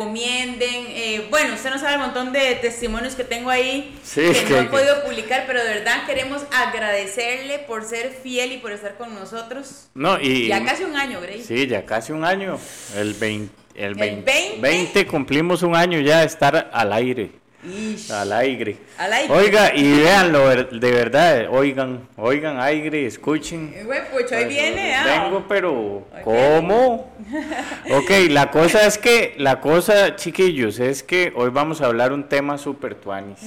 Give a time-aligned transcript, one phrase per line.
[0.00, 0.86] recomienden.
[0.88, 4.50] Eh, bueno, usted no sabe el montón de testimonios que tengo ahí Sí, que, que-
[4.54, 8.96] no he podido publicar, pero de verdad queremos agradecerle por ser fiel y por estar
[8.96, 9.88] con nosotros.
[9.94, 10.48] No, y.
[10.48, 11.42] Ya casi un año, Grey.
[11.42, 12.58] Sí, ya casi un año.
[12.96, 13.54] El 20.
[13.74, 14.60] El 20, 20.
[14.60, 17.30] 20 cumplimos un año ya de estar al aire.
[17.62, 18.10] Ish.
[18.10, 18.76] Al aire.
[18.96, 19.34] Al aire.
[19.34, 23.72] Oiga, y véanlo, de verdad, oigan, oigan, aire, escuchen.
[23.74, 25.24] Eh, güey, Pues, viene, ah.
[25.24, 26.06] Vengo, pero.
[26.24, 27.12] ¿cómo?
[27.92, 32.28] Ok, la cosa es que, la cosa, chiquillos, es que hoy vamos a hablar un
[32.28, 33.38] tema súper tuanis,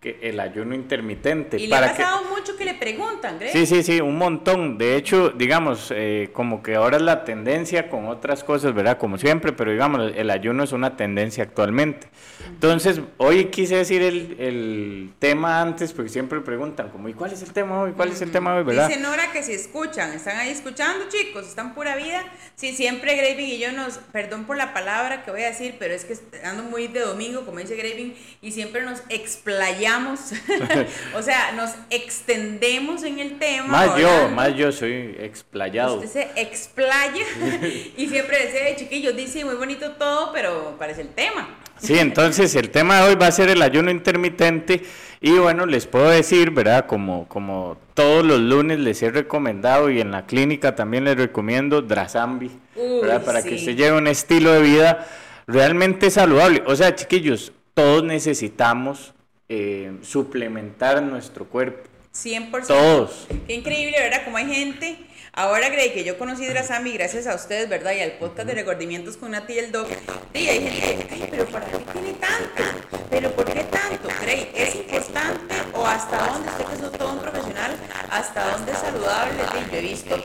[0.00, 1.56] que el ayuno intermitente.
[1.58, 3.50] Y le ha para que- pasado mucho que le preguntan, Grey.
[3.52, 4.78] Sí, sí, sí, un montón.
[4.78, 8.96] De hecho, digamos, eh, como que ahora es la tendencia con otras cosas, ¿verdad?
[8.98, 12.06] Como siempre, pero digamos, el ayuno es una tendencia actualmente.
[12.46, 17.42] Entonces, hoy quise decir el, el tema antes, porque siempre preguntan, como, ¿y cuál es
[17.42, 17.92] el tema hoy?
[17.92, 18.86] ¿Cuál es el tema hoy, verdad?
[18.88, 22.24] Dice Nora que si escuchan, están ahí escuchando, chicos, están pura vida.
[22.54, 25.92] Sí, siempre Graving y yo nos, perdón por la palabra que voy a decir, pero
[25.94, 29.87] es que ando muy de domingo, como dice Graving, y siempre nos explayamos,
[31.14, 33.68] o sea, nos extendemos en el tema.
[33.68, 35.96] Más yo, más yo soy explayado.
[35.96, 37.24] Usted se explaya
[37.96, 41.48] y siempre dice, "Ay, chiquillos, dice muy bonito todo, pero parece el tema.
[41.80, 44.82] Sí, entonces el tema de hoy va a ser el ayuno intermitente
[45.20, 46.86] y bueno, les puedo decir, ¿verdad?
[46.86, 51.82] Como, como todos los lunes les he recomendado y en la clínica también les recomiendo
[51.82, 53.24] Drasambi, Uy, ¿verdad?
[53.24, 53.48] Para sí.
[53.48, 55.06] que usted lleve un estilo de vida
[55.46, 56.62] realmente saludable.
[56.66, 59.14] O sea, chiquillos, todos necesitamos
[59.48, 61.88] eh, suplementar nuestro cuerpo.
[62.12, 62.66] 100%.
[62.66, 63.26] Todos.
[63.46, 64.24] Qué increíble, ¿verdad?
[64.24, 64.98] Como hay gente.
[65.32, 67.92] Ahora, Grey, que yo conocí Drasambi gracias a ustedes, ¿verdad?
[67.92, 69.88] Y al podcast de Recordimientos con Nati y el Doc.
[70.34, 72.62] Y hay gente, ay, pero ¿para qué tiene tanto?
[73.08, 74.08] ¿Pero por qué tanto?
[74.20, 77.76] Grey, ¿es importante o hasta dónde, usted que es todo un profesional,
[78.10, 79.42] hasta dónde es saludable?
[79.52, 80.16] Sí, Yo he visto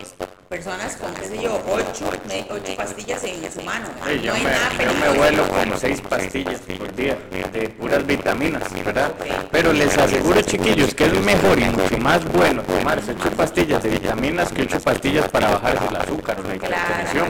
[0.54, 2.12] personas con, qué sé yo, ocho,
[2.52, 3.88] ocho pastillas en su mano.
[4.06, 7.18] Sí, yo, no hay me, nada yo me vuelo como seis pastillas por día
[7.52, 9.12] de puras vitaminas, ¿verdad?
[9.52, 13.90] Pero les aseguro, chiquillos, que es mejor y mucho más bueno tomarse ocho pastillas de
[13.90, 17.28] vitaminas que ocho pastillas para bajarse el azúcar o la hipertensión.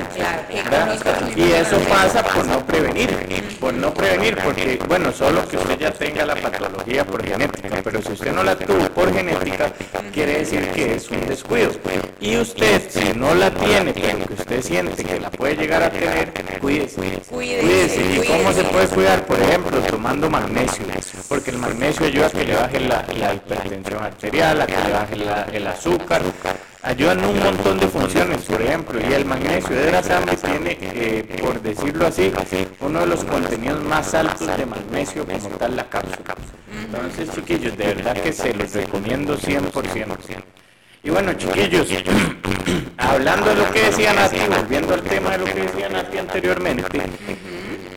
[0.53, 1.33] ¿verdad?
[1.37, 5.91] Y eso pasa por no prevenir, por no prevenir, porque, bueno, solo que usted ya
[5.93, 9.71] tenga la patología por genética, pero si usted no la tuvo por genética,
[10.11, 11.71] quiere decir que es un descuido.
[12.19, 15.89] Y usted, si no la tiene, pero que usted siente que la puede llegar a
[15.91, 17.01] tener, cuídese.
[17.29, 18.01] Cuídese.
[18.23, 19.25] ¿Y cómo se puede cuidar?
[19.25, 20.85] Por ejemplo, tomando magnesio,
[21.29, 24.91] porque el magnesio ayuda a que le baje la, la hipertensión arterial, a que le
[24.93, 26.21] baje la- el azúcar,
[26.81, 30.77] ayudan en un montón de funciones, por ejemplo, y el magnesio de la sangre tiene,
[30.81, 32.31] eh, por decirlo así,
[32.81, 36.35] uno de los contenidos más altos de magnesio como tal la cápsula.
[36.85, 40.17] Entonces, chiquillos, de verdad que se los recomiendo 100%.
[41.05, 41.89] Y bueno, chiquillos,
[42.97, 46.83] hablando de lo que decía Nati, volviendo al tema de lo que decía Nati anteriormente,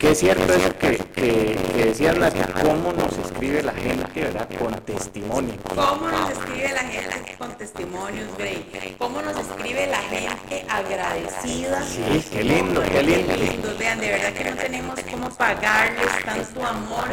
[0.00, 4.48] que es cierto eso que, que, que decía Nati, cómo nos escribe la gente, ¿verdad?
[4.58, 5.54] Con testimonio.
[5.72, 8.96] ¿Cómo nos escribe la gente con testimonios, Grey?
[8.98, 11.82] ¿Cómo nos escribe la gente agradecida?
[11.84, 13.34] Sí, qué lindo, qué lindo.
[13.34, 13.76] Qué lindo.
[13.78, 17.06] Vean, de verdad que no tenemos cómo pagarles tanto amor,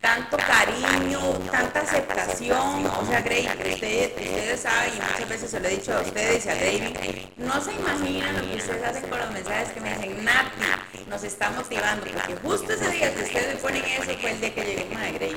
[0.00, 2.86] tanto cariño, tanta aceptación.
[2.86, 6.46] O sea, Grey, usted- ustedes saben, y muchas veces se lo he dicho a ustedes
[6.46, 6.96] y a David,
[7.36, 11.22] no se imaginan lo que ustedes hacen con los mensajes que me dicen, Nati, nos
[11.24, 12.06] está motivando.
[12.06, 15.10] Porque justo ese día que ustedes me ponen eso fue el día que llegué a
[15.12, 15.36] Grey.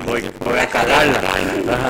[0.06, 1.20] Voy, voy a cagarla.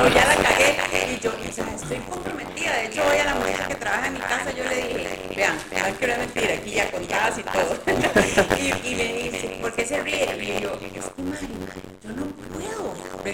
[0.04, 2.72] O ya la cagué y yo, o sea, estoy comprometida.
[2.76, 5.56] De hecho, hoy a la mujer que trabaja en mi casa yo le dije, vean,
[5.56, 7.78] no quiero mentir, aquí ya contadas y todo.
[8.58, 10.36] y, y me dice, ¿por qué se ríe?
[10.40, 11.02] Y yo, no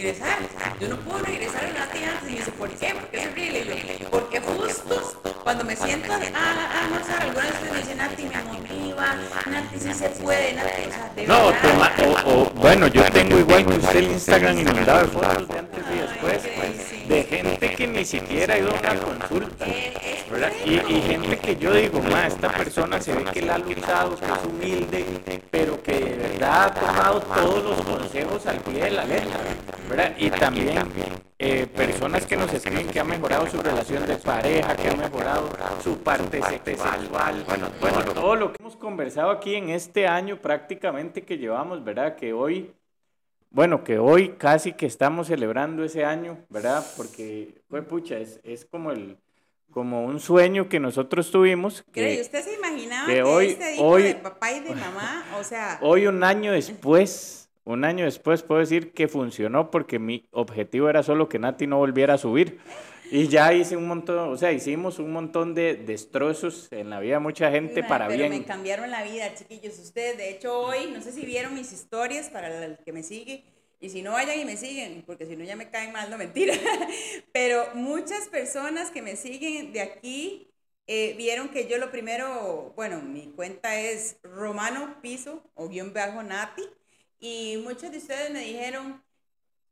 [0.07, 0.39] regresar.
[0.81, 2.31] Yo no puedo regresar a una tía antes.
[2.31, 2.95] Y dice, ¿por qué?
[2.95, 3.47] ¿Por qué se ríe?
[3.61, 7.79] Y le digo, porque justo cuando me siento a, a, a almorzar, algunas veces me
[7.79, 9.17] dicen, Nati, me motiva,
[9.51, 11.63] Nati, sí se puede, Nati, o sea, de No, verdad.
[11.63, 11.93] toma,
[12.27, 15.85] o, o, bueno, yo tengo igual que usted el Instagram inundado de fotos de antes
[15.93, 19.65] y después, de gente que ni siquiera ha ido a una consulta,
[20.31, 20.53] ¿verdad?
[20.65, 24.17] Y, y gente que yo digo, ma, esta persona se ve que la ha luchado,
[24.17, 25.05] que es humilde,
[25.53, 29.39] pero que de verdad ha tomado todos los consejos al pie de la letra,
[29.97, 30.17] ¿verdad?
[30.19, 30.79] Y también
[31.39, 35.49] eh, personas que nos escriben que ha mejorado su relación de pareja, que ha mejorado
[35.83, 37.09] su parte sexual,
[37.47, 42.17] bueno, bueno, todo lo que hemos conversado aquí en este año prácticamente que llevamos, ¿verdad?
[42.17, 42.73] Que hoy,
[43.51, 46.85] bueno, que hoy casi que estamos celebrando ese año, ¿verdad?
[46.97, 49.17] Porque, fue pucha, es, es como el
[49.73, 51.85] como un sueño que nosotros tuvimos.
[51.93, 55.27] Que ¿usted se imaginaba que que, hoy- este hijo hoy- de papá y de mamá,
[55.39, 60.29] o sea, hoy un año después, un año después puedo decir que funcionó porque mi
[60.31, 62.61] objetivo era solo que Nati no volviera a subir,
[63.11, 67.15] Y ya hice un montón, o sea, hicimos un montón de destrozos en la vida
[67.15, 68.29] de mucha gente para pero bien.
[68.29, 69.79] me cambiaron la vida, chiquillos.
[69.79, 73.45] Ustedes, de hecho, hoy, no sé si vieron mis historias para el que me sigue.
[73.81, 76.19] Y si no vayan y me siguen, porque si no ya me caen mal, no
[76.19, 76.55] mentira.
[77.33, 80.51] Pero muchas personas que me siguen de aquí
[80.87, 86.23] eh, vieron que yo lo primero, bueno, mi cuenta es Romano Piso o guion bajo
[86.23, 86.63] Nati.
[87.21, 89.03] Y muchos de ustedes me dijeron,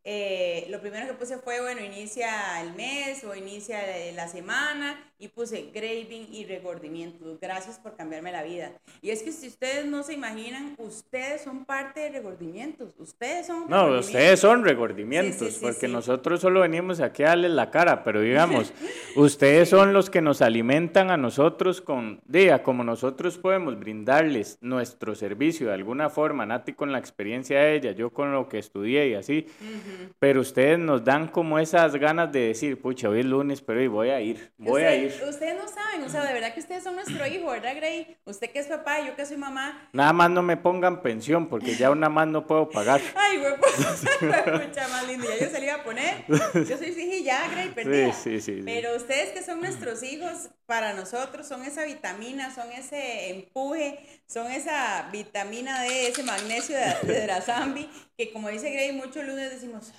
[0.07, 3.79] eh, lo primero que puse fue, bueno, inicia el mes o inicia
[4.15, 7.39] la semana y puse graving y regordimiento.
[7.41, 8.73] Gracias por cambiarme la vida.
[9.01, 12.91] Y es que si ustedes no se imaginan, ustedes son parte de regordimientos.
[12.99, 13.65] Ustedes son...
[13.71, 18.75] No, ustedes son regordimientos, porque nosotros solo venimos aquí a darles la cara, pero digamos,
[19.17, 25.15] ustedes son los que nos alimentan a nosotros con, diga, como nosotros podemos brindarles nuestro
[25.15, 29.09] servicio de alguna forma, Nati con la experiencia de ella, yo con lo que estudié
[29.09, 29.47] y así,
[30.19, 33.89] pero ustedes nos dan como esas ganas de decir, pucha, hoy es lunes, pero hoy
[33.89, 36.83] voy a ir, voy a ir ustedes no saben, o sea, de verdad que ustedes
[36.83, 38.17] son nuestro hijo, ¿verdad, Gray?
[38.25, 39.89] Usted que es papá, yo que soy mamá.
[39.93, 43.01] Nada más no me pongan pensión, porque ya una más no puedo pagar.
[43.15, 43.53] Ay, güey,
[44.67, 46.25] mucha más linda, ya yo se le iba a poner.
[46.29, 48.13] Yo soy y ya, Gray, perdida.
[48.13, 52.71] Sí, sí, sí, Pero ustedes que son nuestros hijos, para nosotros son esa vitamina, son
[52.73, 58.93] ese empuje, son esa vitamina D, ese magnesio de, de Drazambi, que como dice Gray,
[58.93, 59.93] muchos lunes decimos,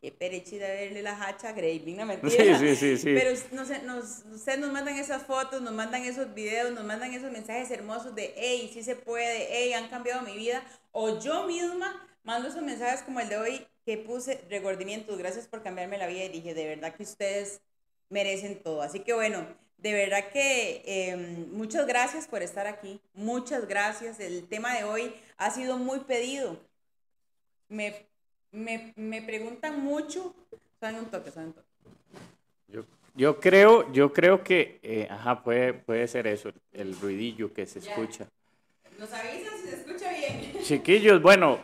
[0.00, 2.58] qué perechida verle la hacha a Graving, no mentira.
[2.58, 6.34] Sí, sí, sí, Pero no sé, nos, ustedes nos mandan esas fotos, nos mandan esos
[6.34, 10.36] videos, nos mandan esos mensajes hermosos de, hey, sí se puede, hey, han cambiado mi
[10.36, 10.62] vida.
[10.92, 15.62] O yo misma mando esos mensajes como el de hoy que puse regordimientos, gracias por
[15.62, 17.60] cambiarme la vida y dije, de verdad que ustedes
[18.08, 18.82] merecen todo.
[18.82, 19.46] Así que bueno,
[19.78, 24.20] de verdad que em, muchas gracias por estar aquí, muchas gracias.
[24.20, 26.58] El tema de hoy ha sido muy pedido.
[27.68, 28.06] Me
[28.54, 30.34] me, me preguntan mucho,
[30.80, 31.68] saben un toque, saben un toque.
[32.68, 32.84] Yo,
[33.14, 37.80] yo creo, yo creo que, eh, ajá, puede, puede ser eso, el ruidillo que se
[37.80, 38.26] escucha.
[38.98, 40.52] Nos avisan si se escucha bien.
[40.62, 41.58] Chiquillos, bueno,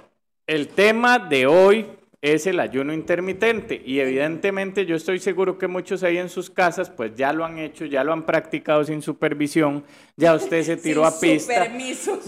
[0.46, 1.86] el tema de hoy
[2.22, 6.90] es el ayuno intermitente y evidentemente yo estoy seguro que muchos ahí en sus casas
[6.90, 9.84] pues ya lo han hecho, ya lo han practicado sin supervisión,
[10.16, 11.64] ya usted se tiró a pista.
[11.64, 12.20] permiso.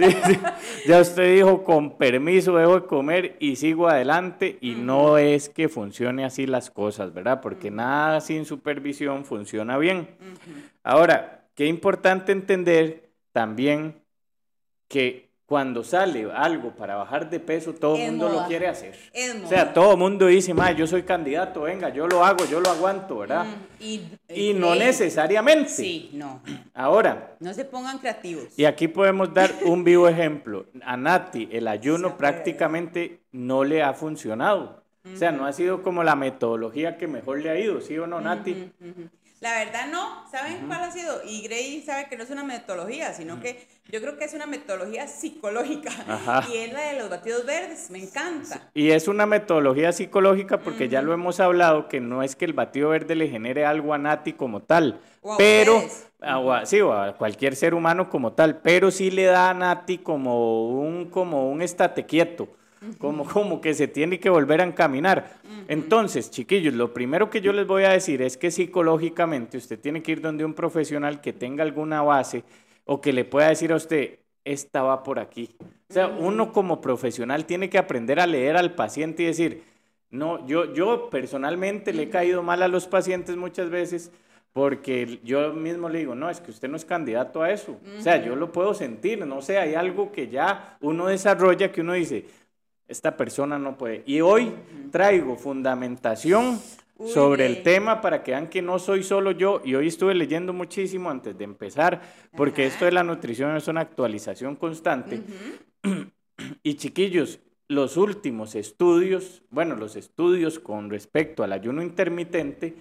[0.86, 5.68] ya usted dijo con permiso dejo de comer y sigo adelante y no es que
[5.68, 7.42] funcione así las cosas, ¿verdad?
[7.42, 10.08] Porque nada sin supervisión funciona bien.
[10.82, 14.02] Ahora, qué importante entender también
[14.88, 18.94] que cuando sale algo para bajar de peso, todo el mundo lo quiere hacer.
[19.44, 22.58] o sea, todo el mundo dice, ma, yo soy candidato, venga, yo lo hago, yo
[22.58, 23.44] lo aguanto, ¿verdad?
[23.78, 25.68] Mm, y, no necesariamente.
[25.68, 26.40] Sí, no.
[26.72, 27.36] Ahora.
[27.38, 28.44] No se pongan creativos.
[28.56, 30.64] Y aquí podemos dar un vivo ejemplo.
[30.86, 34.82] A Nati, el ayuno prácticamente no le ha funcionado.
[35.04, 38.06] O sea, no ha sido como la metodología que mejor le ha ido, ¿sí o
[38.06, 38.72] no, Nati?
[39.42, 41.20] La verdad no, ¿saben cuál ha sido?
[41.26, 44.46] Y Gray sabe que no es una metodología, sino que yo creo que es una
[44.46, 45.90] metodología psicológica.
[46.48, 48.70] Y es la de los batidos verdes, me encanta.
[48.72, 52.52] Y es una metodología psicológica porque ya lo hemos hablado, que no es que el
[52.52, 55.00] batido verde le genere algo a Nati como tal,
[55.36, 55.82] pero,
[56.20, 59.98] a, sí, o a cualquier ser humano como tal, pero sí le da a Nati
[59.98, 62.48] como un, como un estate quieto
[62.98, 65.36] como, como que se tiene que volver a encaminar.
[65.68, 70.02] Entonces, chiquillos, lo primero que yo les voy a decir es que psicológicamente usted tiene
[70.02, 72.44] que ir donde un profesional que tenga alguna base
[72.84, 75.50] o que le pueda decir a usted, esta va por aquí.
[75.88, 79.62] O sea, uno como profesional tiene que aprender a leer al paciente y decir,
[80.10, 84.10] no, yo, yo personalmente le he caído mal a los pacientes muchas veces
[84.52, 87.78] porque yo mismo le digo, no, es que usted no es candidato a eso.
[87.98, 91.80] O sea, yo lo puedo sentir, no sé, hay algo que ya uno desarrolla que
[91.80, 92.26] uno dice,
[92.88, 94.02] esta persona no puede.
[94.06, 94.52] Y hoy
[94.90, 96.60] traigo fundamentación
[97.06, 99.60] sobre el tema para que vean que no soy solo yo.
[99.64, 102.00] Y hoy estuve leyendo muchísimo antes de empezar,
[102.36, 105.22] porque esto de la nutrición es una actualización constante.
[106.62, 112.76] y chiquillos, los últimos estudios, bueno, los estudios con respecto al ayuno intermitente,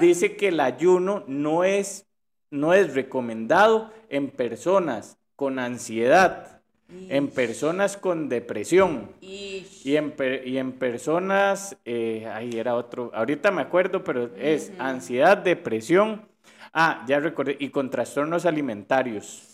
[0.00, 2.06] dice que el ayuno no es,
[2.50, 6.57] no es recomendado en personas con ansiedad,
[6.88, 10.14] en personas con depresión y en,
[10.44, 16.26] y en personas, eh, ahí era otro, ahorita me acuerdo, pero es ansiedad, depresión,
[16.72, 19.44] ah, ya recordé, y con trastornos alimentarios.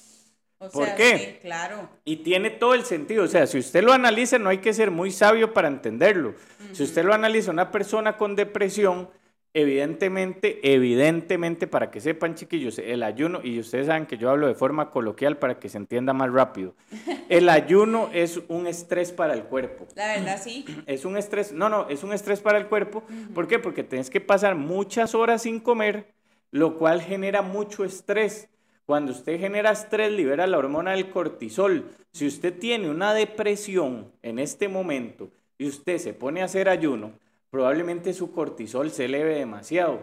[0.73, 1.41] ¿Por qué?
[1.43, 1.91] claro.
[2.05, 4.91] Y tiene todo el sentido, o sea, si usted lo analiza, no hay que ser
[4.91, 6.35] muy sabio para entenderlo.
[6.73, 9.11] Si usted lo analiza, una persona con depresión
[9.57, 14.57] Evidentemente, evidentemente, para que sepan, chiquillos, el ayuno, y ustedes saben que yo hablo de
[14.57, 16.75] forma coloquial para que se entienda más rápido.
[17.29, 19.87] El ayuno es un estrés para el cuerpo.
[19.95, 20.65] La verdad, sí.
[20.87, 23.05] Es un estrés, no, no, es un estrés para el cuerpo.
[23.33, 23.59] ¿Por qué?
[23.59, 26.13] Porque tienes que pasar muchas horas sin comer,
[26.51, 28.49] lo cual genera mucho estrés.
[28.87, 31.91] Cuando usted genera estrés, libera la hormona del cortisol.
[32.13, 37.13] Si usted tiene una depresión en este momento y usted se pone a hacer ayuno,
[37.55, 40.01] probablemente su cortisol se eleve demasiado.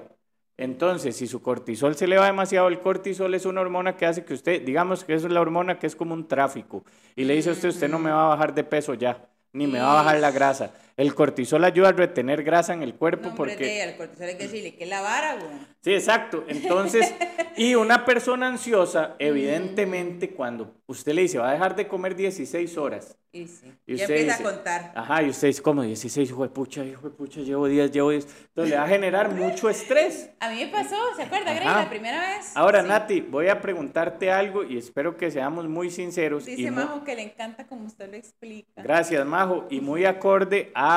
[0.55, 4.33] Entonces, si su cortisol se eleva demasiado, el cortisol es una hormona que hace que
[4.33, 7.51] usted, digamos que es la hormona que es como un tráfico, y le dice a
[7.51, 10.21] usted, usted no me va a bajar de peso ya, ni me va a bajar
[10.21, 10.71] la grasa.
[11.01, 13.53] El cortisol ayuda a retener grasa en el cuerpo No, porque...
[13.53, 13.83] porque...
[13.83, 15.51] el cortisol hay que decirle que la vara, güey.
[15.83, 16.43] Sí, exacto.
[16.47, 17.11] Entonces,
[17.57, 22.77] y una persona ansiosa, evidentemente, cuando usted le dice, va a dejar de comer 16
[22.77, 23.17] horas.
[23.33, 23.73] Y sí.
[23.87, 24.91] Y ya empieza dice, a contar.
[24.93, 28.09] Ajá, y usted dice, como 16, hijo de pucha, hijo de pucha, llevo 10, llevo
[28.11, 28.25] 10.
[28.49, 30.29] Entonces le va a generar mucho estrés.
[30.41, 31.65] A mí me pasó, ¿se acuerda, Grey?
[31.65, 32.51] La primera vez.
[32.55, 32.87] Ahora, Sí.
[32.89, 36.45] Nati, voy a preguntarte algo y espero que seamos muy sinceros.
[36.47, 38.83] y Dice mu- Majo que le encanta como usted lo explica.
[38.83, 39.65] Gracias, Majo.
[39.69, 40.90] Y muy acorde a,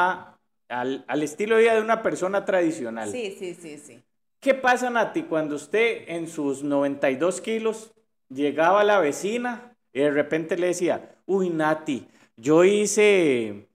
[0.68, 3.10] al, al estilo de vida de una persona tradicional.
[3.10, 4.02] Sí, sí, sí, sí.
[4.40, 7.92] ¿Qué pasa, Nati, cuando usted en sus 92 kilos
[8.28, 13.68] llegaba a la vecina y de repente le decía, uy, Nati, yo hice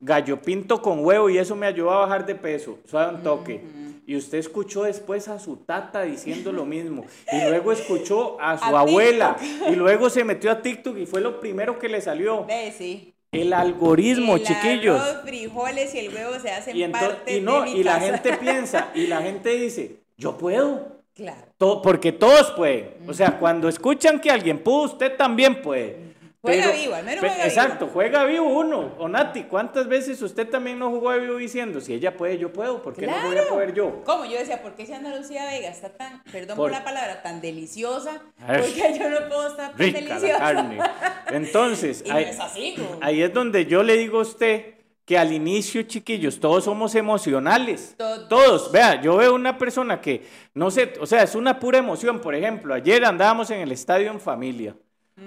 [0.00, 3.60] gallo pinto con huevo y eso me ayudó a bajar de peso, suave un toque.
[4.06, 7.04] Y usted escuchó después a su tata diciendo lo mismo.
[7.30, 9.36] Y luego escuchó a su A abuela.
[9.70, 12.46] Y luego se metió a TikTok y fue lo primero que le salió.
[12.76, 13.14] Sí.
[13.32, 15.00] El algoritmo, el chiquillos.
[15.00, 18.00] arroz, frijoles y el huevo se hacen Y, parte y no, de mi y la
[18.00, 21.00] gente piensa, y la gente dice, yo puedo.
[21.14, 21.46] Claro.
[21.58, 22.94] To- porque todos pueden.
[23.06, 26.09] O sea, cuando escuchan que alguien pudo, usted también puede.
[26.42, 27.90] Juega vivo, al menos juega Exacto, vivo.
[27.92, 28.94] juega vivo uno.
[28.98, 32.50] O Nati, ¿cuántas veces usted también no jugó de vivo diciendo, si ella puede, yo
[32.50, 33.48] puedo, ¿por qué no voy a Claro.
[33.50, 34.02] poder yo?
[34.04, 34.24] ¿Cómo?
[34.24, 37.22] Yo decía, ¿por qué si Ana Lucía Vega está tan, perdón Por- por, la palabra,
[37.22, 38.22] tan deliciosa?
[38.46, 38.60] A ver.
[38.62, 40.38] ¿Por qué yo no puedo estar tan Rica la deliciosa?
[40.38, 40.78] carne.
[41.30, 45.18] Entonces, Y no ahí, es así, ahí es donde yo le digo a usted que
[45.18, 47.94] al inicio, chiquillos, todos somos emocionales.
[47.98, 48.28] Todos.
[48.28, 48.72] Todos.
[48.72, 50.22] Vea, yo veo una persona que,
[50.54, 52.20] no sé, o sea, es una pura emoción.
[52.20, 54.74] Por ejemplo, ayer andábamos en el estadio en familia.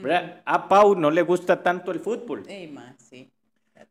[0.01, 0.41] ¿Verdad?
[0.45, 2.43] A Pau no le gusta tanto el fútbol.
[2.47, 3.29] Ey, ma, sí.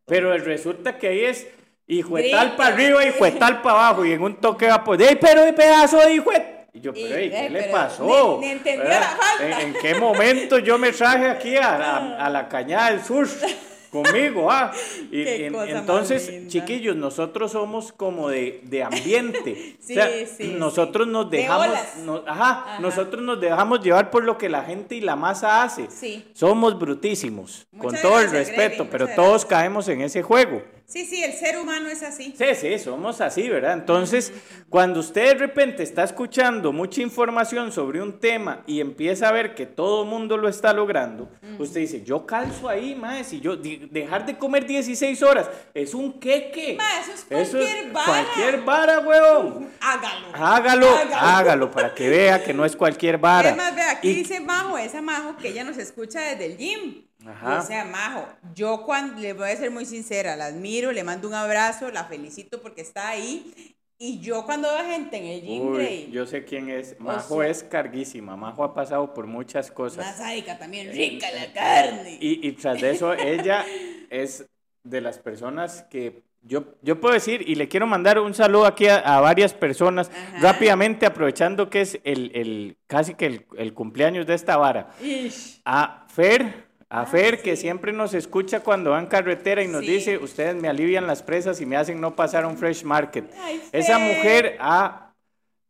[0.07, 1.47] Pero resulta que ahí es
[1.87, 2.37] hijo de Grito.
[2.37, 5.17] tal para arriba, hijo de tal para abajo, y en un toque va por, ¡ey,
[5.21, 6.67] pero de pedazo de hijo de-".
[6.75, 8.39] Y yo, Y, pero, ey, ¿qué eh, le pero pasó?
[8.41, 9.61] ni- ni entendió la falta.
[9.61, 13.27] ¿En, en qué momento yo me traje aquí a, la- a la cañada del sur
[13.93, 14.51] conmigo?
[14.51, 14.73] Ah?
[15.13, 16.49] Y, Qué y- cosa más entonces, linda.
[16.51, 19.77] chiquillos, nosotros somos como de, de ambiente.
[19.83, 21.67] Sí, o sea, sí, nosotros nos De dejamos,
[22.05, 22.79] nos- ajá, Ajá.
[22.81, 25.89] nosotros nos dejamos llevar por lo que la gente y la masa hace.
[25.91, 26.25] Sí.
[26.35, 29.45] Somos brutísimos, con todo el respeto, pero todos gracias.
[29.47, 30.63] caemos en ese juego.
[30.93, 32.35] Sí, sí, el ser humano es así.
[32.37, 33.73] Sí, sí, somos así, ¿verdad?
[33.73, 34.31] Entonces,
[34.69, 39.55] cuando usted de repente está escuchando mucha información sobre un tema y empieza a ver
[39.55, 43.57] que todo el mundo lo está logrando, usted dice, yo calzo ahí, más, si yo
[43.57, 46.77] dejar de comer 16 horas es un queque.
[46.77, 48.07] Ma, eso es cualquier vara.
[48.07, 49.71] Cualquier vara, huevón.
[49.81, 50.27] Hágalo.
[50.35, 53.49] Hágalo, hágalo para que vea que no es cualquier vara.
[53.49, 56.59] Es más, ve, aquí Y- dice Majo, esa Majo que ella nos escucha desde el
[56.59, 57.07] gym.
[57.26, 57.61] Ajá.
[57.61, 61.29] O sea, Majo, yo cuando, le voy a ser muy sincera, la admiro, le mando
[61.29, 63.75] un abrazo, la felicito porque está ahí.
[63.99, 66.99] Y yo cuando veo gente en el gym, Uy, Grey, yo sé quién es.
[66.99, 68.37] Majo sea- es carguísima.
[68.37, 70.05] Majo ha pasado por muchas cosas.
[70.05, 72.19] más sádica también, rica la carne.
[72.21, 73.64] Y, y tras de eso, ella
[74.11, 74.47] es
[74.83, 78.88] de las personas que yo, yo puedo decir, y le quiero mandar un saludo aquí
[78.88, 80.38] a, a varias personas, Ajá.
[80.41, 84.91] rápidamente aprovechando que es el, el casi que el, el cumpleaños de esta vara.
[85.00, 85.61] Ish.
[85.64, 89.81] A Fer, a Ah, Fer, que siempre nos escucha cuando va en carretera y nos
[89.81, 89.93] Sí.
[89.93, 93.33] dice, ustedes me alivian las presas y me hacen no pasar a un fresh market.
[93.41, 95.15] Ay, Esa mujer ha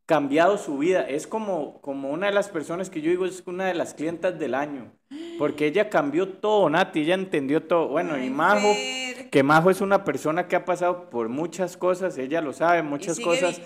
[0.05, 1.03] cambiado su vida.
[1.09, 4.37] Es como, como una de las personas que yo digo es una de las clientas
[4.37, 4.93] del año.
[5.39, 7.87] Porque ella cambió todo, Nati, ella entendió todo.
[7.89, 9.31] Bueno, y Majo, Fer.
[9.31, 13.17] que Majo es una persona que ha pasado por muchas cosas, ella lo sabe, muchas
[13.17, 13.61] sigue cosas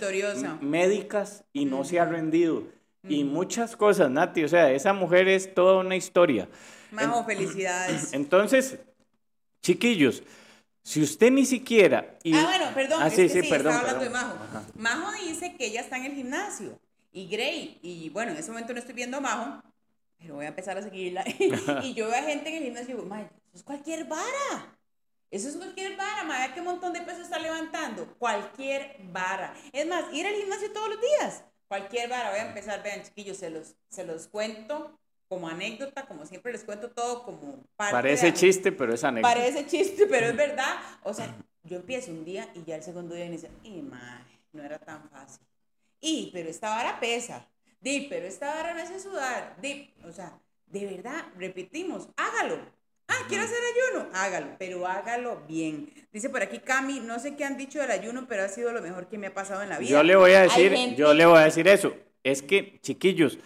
[0.61, 2.65] médicas y no se ha rendido.
[3.09, 6.49] Y muchas cosas, Nati, o sea, esa mujer es toda una historia.
[6.91, 8.13] Majo, felicidades.
[8.13, 8.79] Entonces,
[9.63, 10.23] chiquillos,
[10.83, 12.17] si usted ni siquiera...
[12.23, 14.39] y- Ah, bueno, perdón, Ah, es sí, que sí, sí, perdón, estaba hablando de perdón.
[14.39, 14.45] Majo.
[14.45, 14.63] Ajá.
[14.75, 16.79] Majo dice que ella está en el gimnasio.
[17.13, 19.63] Y Grey, y bueno, en ese momento no estoy viendo a Majo,
[20.19, 21.25] pero voy a empezar a seguirla.
[21.83, 24.77] y yo veo a gente en el gimnasio y digo, "Mae, eso es cualquier vara.
[25.31, 28.07] Eso es cualquier vara, mae, qué montón de peso está levantando.
[28.19, 29.55] Cualquier vara.
[29.73, 31.43] Es más, ir al gimnasio todos los días.
[31.69, 32.31] Cualquier vara.
[32.31, 36.63] Voy a empezar, vean, chiquillos, se los, se los cuento como anécdota, como siempre les
[36.65, 39.35] cuento todo como parte Parece de- chiste, pero es anécdota.
[39.35, 40.77] Parece chiste, pero es verdad.
[41.03, 44.25] O sea, yo empiezo un día y ya el segundo día me dice, y mae,
[44.53, 45.45] no era tan fácil.
[46.01, 47.49] Y, pero esta vara pesa.
[47.81, 49.57] Di, pero esta vara me hace sudar.
[49.61, 52.59] Di, o sea, de verdad, repetimos, hágalo.
[53.09, 55.93] Ah, quiero hacer ayuno, hágalo, pero hágalo bien.
[56.13, 58.83] Dice por aquí Cami, no sé qué han dicho del ayuno, pero ha sido lo
[58.83, 59.91] mejor que me ha pasado en la vida.
[59.91, 61.95] Yo le voy a decir, yo le voy a decir eso.
[62.25, 63.39] Es que, chiquillos,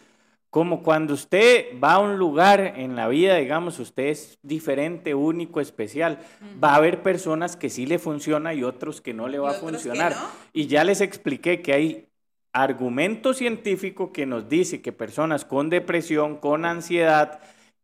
[0.50, 5.60] como cuando usted va a un lugar en la vida, digamos, usted es diferente, único,
[5.60, 6.18] especial,
[6.62, 9.54] va a haber personas que sí le funciona y otros que no le va a
[9.54, 10.16] funcionar.
[10.52, 12.08] Y ya les expliqué que hay
[12.52, 17.40] argumento científico que nos dice que personas con depresión, con ansiedad,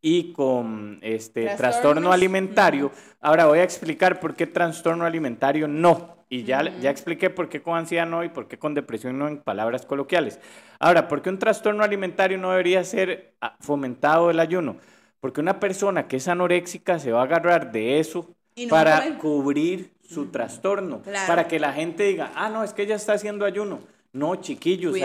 [0.07, 2.93] y con este trastorno alimentario.
[3.21, 6.15] Ahora voy a explicar por qué trastorno alimentario no.
[6.29, 9.27] Y ya, ya expliqué por qué con ansiedad no y por qué con depresión no
[9.27, 10.39] en palabras coloquiales.
[10.79, 14.77] Ahora, ¿por qué un trastorno alimentario no debería ser ah, fomentado el ayuno?
[15.19, 18.33] Porque una persona que es anoréxica se va a agarrar de eso
[18.71, 23.15] para cubrir su trastorno, para que la gente diga, ah, no, es que ella está
[23.15, 23.81] haciendo ayuno.
[24.17, 24.97] No, chiquillos,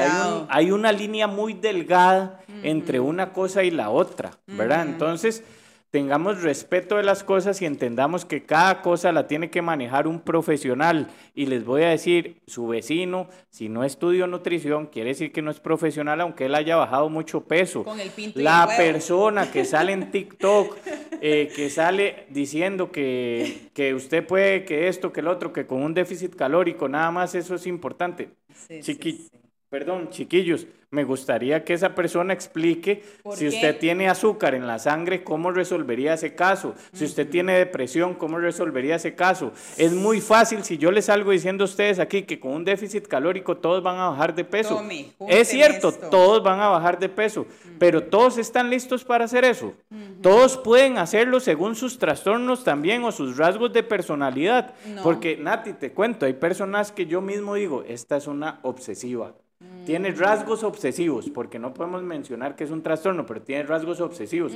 [0.48, 4.88] hay, una línea muy delgada entre una cosa y la otra, ¿verdad?
[4.88, 5.44] Entonces,
[5.92, 10.22] tengamos respeto de las cosas y entendamos que cada cosa la tiene que manejar un
[10.22, 11.10] profesional.
[11.36, 15.52] Y les voy a decir, su vecino, si no estudió nutrición, quiere decir que no
[15.52, 17.84] es profesional, aunque él haya bajado mucho peso.
[17.84, 20.78] Con el pinto la persona que sale en TikTok,
[21.22, 25.84] eh, que sale diciendo que, que usted puede, que esto, que el otro, que con
[25.84, 28.30] un déficit calórico, nada más eso es importante.
[28.54, 28.82] Sí,
[29.70, 35.24] Perdón, chiquillos, me gustaría que esa persona explique si usted tiene azúcar en la sangre,
[35.24, 36.76] cómo resolvería ese caso.
[36.92, 39.54] Si usted tiene depresión, cómo resolvería ese caso.
[39.78, 43.08] Es muy fácil si yo les salgo diciendo a ustedes aquí que con un déficit
[43.08, 44.84] calórico todos van a bajar de peso.
[45.30, 47.48] es cierto, todos van a bajar de peso,
[47.80, 49.74] pero todos están listos para hacer eso.
[50.22, 54.74] Todos pueden hacerlo según sus trastornos también o sus rasgos de personalidad.
[55.04, 59.34] Porque, Nati, te cuento, hay personas que yo mismo digo, esta es una obsesiva.
[59.84, 64.54] Tiene rasgos obsesivos, porque no podemos mencionar que es un trastorno, pero tiene rasgos obsesivos.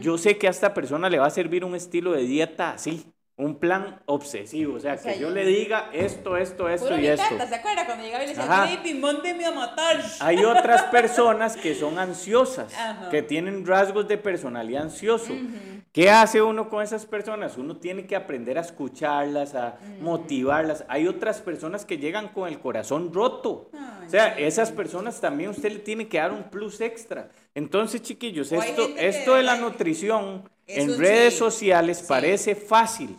[0.00, 3.13] Yo sé que a esta persona le va a servir un estilo de dieta así,
[3.36, 7.36] un plan obsesivo, o sea, que yo le diga esto, esto, esto y esto.
[7.48, 10.00] ¿Se acuerda cuando llegaba y le decía, mándeme a matar?
[10.20, 12.72] Hay otras personas que son ansiosas,
[13.10, 15.34] que tienen rasgos de personalidad ansioso.
[15.90, 17.56] ¿Qué hace uno con esas personas?
[17.58, 20.84] Uno tiene que aprender a escucharlas, a motivarlas.
[20.88, 23.70] Hay otras personas que llegan con el corazón roto.
[24.06, 27.30] o sea, esas personas también usted le tiene que dar un plus extra.
[27.54, 33.16] Entonces, chiquillos, esto, esto de la nutrición en redes sociales parece fácil,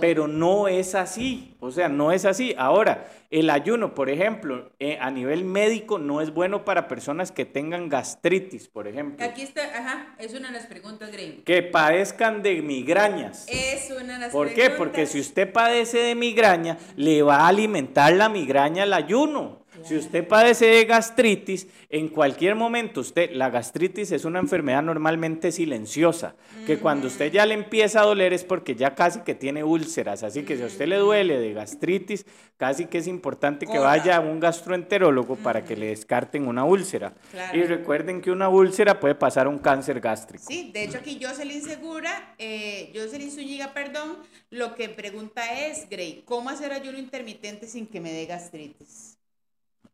[0.00, 1.56] pero no es así.
[1.58, 2.54] O sea, no es así.
[2.56, 7.44] Ahora, el ayuno, por ejemplo, eh, a nivel médico no es bueno para personas que
[7.44, 9.26] tengan gastritis, por ejemplo.
[9.26, 11.42] Aquí está, ajá, es una de las preguntas, Greg.
[11.42, 13.46] Que padezcan de migrañas.
[13.48, 14.70] Es una de las ¿Por qué?
[14.70, 19.65] Porque si usted padece de migraña, le va a alimentar la migraña al ayuno.
[19.86, 25.52] Si usted padece de gastritis, en cualquier momento usted, la gastritis es una enfermedad normalmente
[25.52, 26.34] silenciosa,
[26.66, 30.24] que cuando usted ya le empieza a doler es porque ya casi que tiene úlceras,
[30.24, 34.16] así que si a usted le duele de gastritis, casi que es importante que vaya
[34.16, 37.14] a un gastroenterólogo para que le descarten una úlcera.
[37.52, 40.44] Y recuerden que una úlcera puede pasar a un cáncer gástrico.
[40.48, 44.16] Sí, de hecho aquí Jocelyn Segura, eh, Jocelyn Zúñiga, perdón,
[44.50, 49.15] lo que pregunta es, Grey, ¿cómo hacer ayuno intermitente sin que me dé gastritis?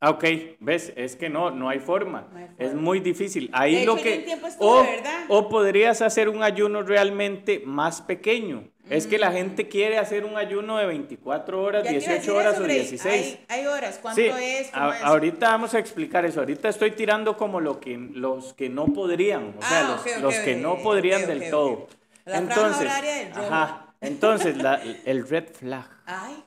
[0.05, 0.25] Ah, ok,
[0.59, 2.27] ves, es que no, no hay forma.
[2.59, 3.49] Es muy difícil.
[3.53, 4.27] Ahí lo que.
[4.59, 4.85] o,
[5.29, 8.65] o, podrías hacer un ayuno realmente más pequeño.
[8.91, 9.35] Es que la mm.
[9.35, 13.39] gente quiere hacer un ayuno de 24 horas, 18 horas o 16.
[13.47, 14.75] Hay, horas, ¿cuánto es?
[14.75, 16.41] Ahorita vamos a explicar eso.
[16.41, 20.57] Ahorita estoy tirando como lo que, los que no podrían, o sea, ah, los, que
[20.57, 21.87] no podrían del todo.
[22.25, 24.57] La entonces, del ajá, entonces
[25.05, 25.89] el red flag.
[26.07, 26.43] Ay,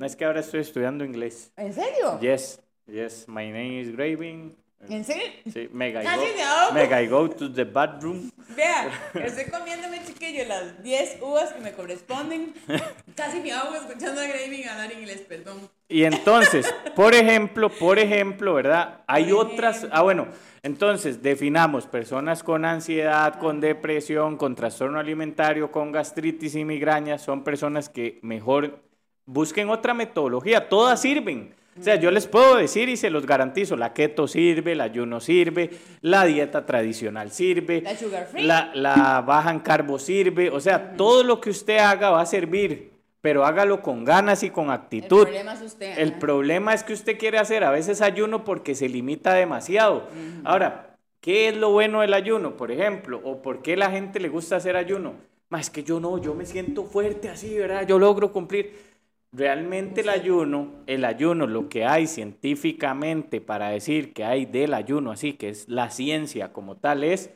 [0.00, 1.52] es que ahora estoy estudiando inglés.
[1.56, 2.18] ¿En serio?
[2.20, 3.26] Yes, yes.
[3.28, 4.56] My name is Graving.
[4.88, 5.24] ¿En serio?
[5.52, 8.30] Sí, mega go, mega go to the bathroom.
[8.56, 12.54] Vea, estoy comiéndome chiquillo las 10 uvas que me corresponden.
[13.16, 15.68] Casi me hago escuchando a Graving hablar inglés, perdón.
[15.88, 19.00] Y entonces, por ejemplo, por ejemplo, ¿verdad?
[19.08, 19.86] Hay otras.
[19.90, 20.28] Ah, bueno,
[20.62, 27.18] entonces definamos personas con ansiedad, con depresión, con trastorno alimentario, con gastritis y migraña.
[27.18, 28.87] Son personas que mejor
[29.28, 31.54] busquen otra metodología, todas sirven.
[31.78, 35.20] O sea, yo les puedo decir y se los garantizo, la keto sirve, el ayuno
[35.20, 38.42] sirve, la dieta tradicional sirve, la, sugar free.
[38.42, 42.90] la, baja en carbo sirve, o sea, todo lo que usted haga va a servir,
[43.20, 45.20] pero hágalo con ganas y con actitud.
[45.20, 45.98] El problema es usted.
[45.98, 50.08] El problema es que usted quiere hacer a veces ayuno porque se limita demasiado.
[50.42, 53.20] Ahora, ¿qué es lo bueno del ayuno, por ejemplo?
[53.22, 55.14] ¿O por qué la gente le gusta hacer ayuno?
[55.48, 57.86] Más que yo no, yo me siento fuerte así, ¿verdad?
[57.86, 58.88] Yo logro cumplir
[59.32, 65.10] realmente el ayuno, el ayuno, lo que hay científicamente para decir que hay del ayuno,
[65.10, 67.30] así que es la ciencia como tal, es,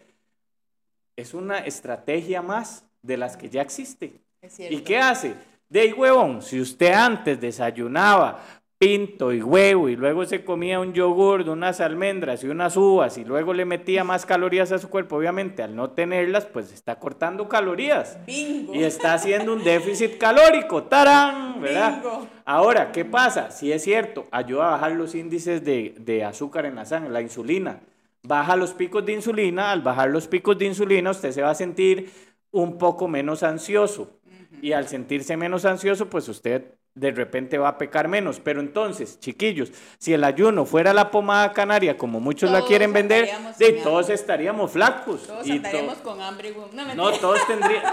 [1.17, 4.21] es una estrategia más de las que ya existe.
[4.59, 5.35] ¿Y qué hace?
[5.69, 8.43] De huevón, si usted antes desayunaba
[8.83, 13.25] pinto y huevo y luego se comía un yogur, unas almendras y unas uvas y
[13.25, 17.49] luego le metía más calorías a su cuerpo, obviamente al no tenerlas, pues está cortando
[17.49, 18.19] calorías.
[18.27, 22.03] Y está haciendo un déficit calórico, tarán, ¿verdad?
[22.45, 23.53] Ahora, ¿qué pasa?
[23.53, 27.23] Si es cierto, ayuda a bajar los índices de, de azúcar en la sangre, la
[27.23, 27.79] insulina.
[28.25, 31.55] Baja los picos de insulina, al bajar los picos de insulina usted se va a
[31.55, 32.11] sentir
[32.51, 34.19] un poco menos ansioso.
[34.61, 38.41] Y al sentirse menos ansioso, pues usted de repente va a pecar menos.
[38.41, 43.31] Pero entonces, chiquillos, si el ayuno fuera la pomada canaria, como muchos la quieren vender,
[43.59, 45.27] de, todos estaríamos flacos.
[45.27, 46.55] Todos estaríamos con hambre.
[46.73, 47.41] No, no todos,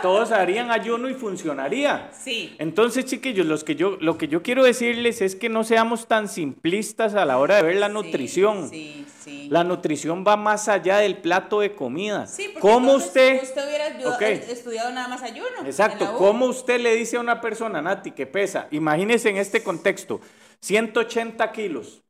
[0.01, 2.09] todos harían ayuno y funcionaría.
[2.12, 2.55] Sí.
[2.59, 6.27] Entonces, chiquillos, los que yo, lo que yo quiero decirles es que no seamos tan
[6.27, 8.69] simplistas a la hora de ver la nutrición.
[8.69, 9.47] Sí, sí.
[9.49, 12.27] La nutrición va más allá del plato de comida.
[12.27, 13.88] Sí, porque ¿Cómo usted, usted hubiera
[14.51, 15.47] estudiado nada más ayuno?
[15.65, 16.15] Exacto.
[16.17, 18.67] ¿Cómo usted le dice a una persona, Nati, que pesa?
[18.89, 20.19] Imagínese en este contexto,
[20.62, 22.02] 180 kilos.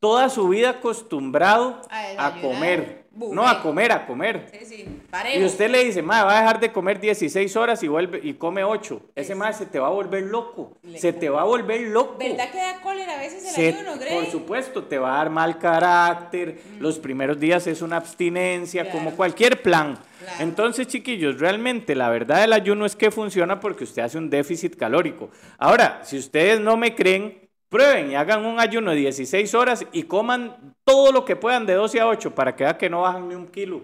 [0.00, 3.05] Toda su vida acostumbrado a, comer.
[3.16, 4.46] No, a comer, a comer.
[4.52, 5.00] Sí, sí.
[5.34, 8.34] Y usted le dice, ma, va a dejar de comer 16 horas y vuelve y
[8.34, 9.00] come 8.
[9.14, 10.76] Ese más se te va a volver loco.
[10.96, 12.16] se te va a volver loco.
[12.18, 14.14] ¿Verdad que da cólera a veces el ayuno, Grey?
[14.14, 16.60] Por supuesto, te va a dar mal carácter.
[16.76, 16.82] Mm.
[16.82, 19.98] Los primeros días es una abstinencia, como cualquier plan.
[20.38, 24.76] Entonces, chiquillos, realmente la verdad del ayuno es que funciona porque usted hace un déficit
[24.76, 25.30] calórico.
[25.58, 30.04] Ahora, si ustedes no me creen, prueben y hagan un ayuno de 16 horas y
[30.04, 33.28] coman todo lo que puedan de 12 a 8 para que vean que no bajan
[33.28, 33.82] ni un kilo.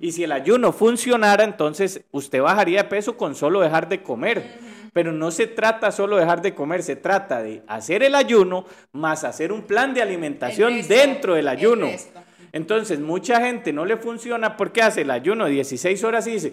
[0.00, 4.58] Y si el ayuno funcionara, entonces usted bajaría de peso con solo dejar de comer.
[4.92, 8.64] Pero no se trata solo de dejar de comer, se trata de hacer el ayuno
[8.92, 11.88] más hacer un plan de alimentación dentro del ayuno.
[12.54, 16.52] Entonces, mucha gente no le funciona porque hace el ayuno de 16 horas y dice,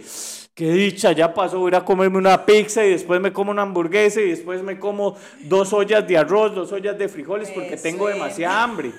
[0.56, 3.52] qué dicha, ya pasó, voy a ir a comerme una pizza y después me como
[3.52, 7.78] una hamburguesa y después me como dos ollas de arroz, dos ollas de frijoles porque
[7.78, 8.92] tengo demasiada hambre.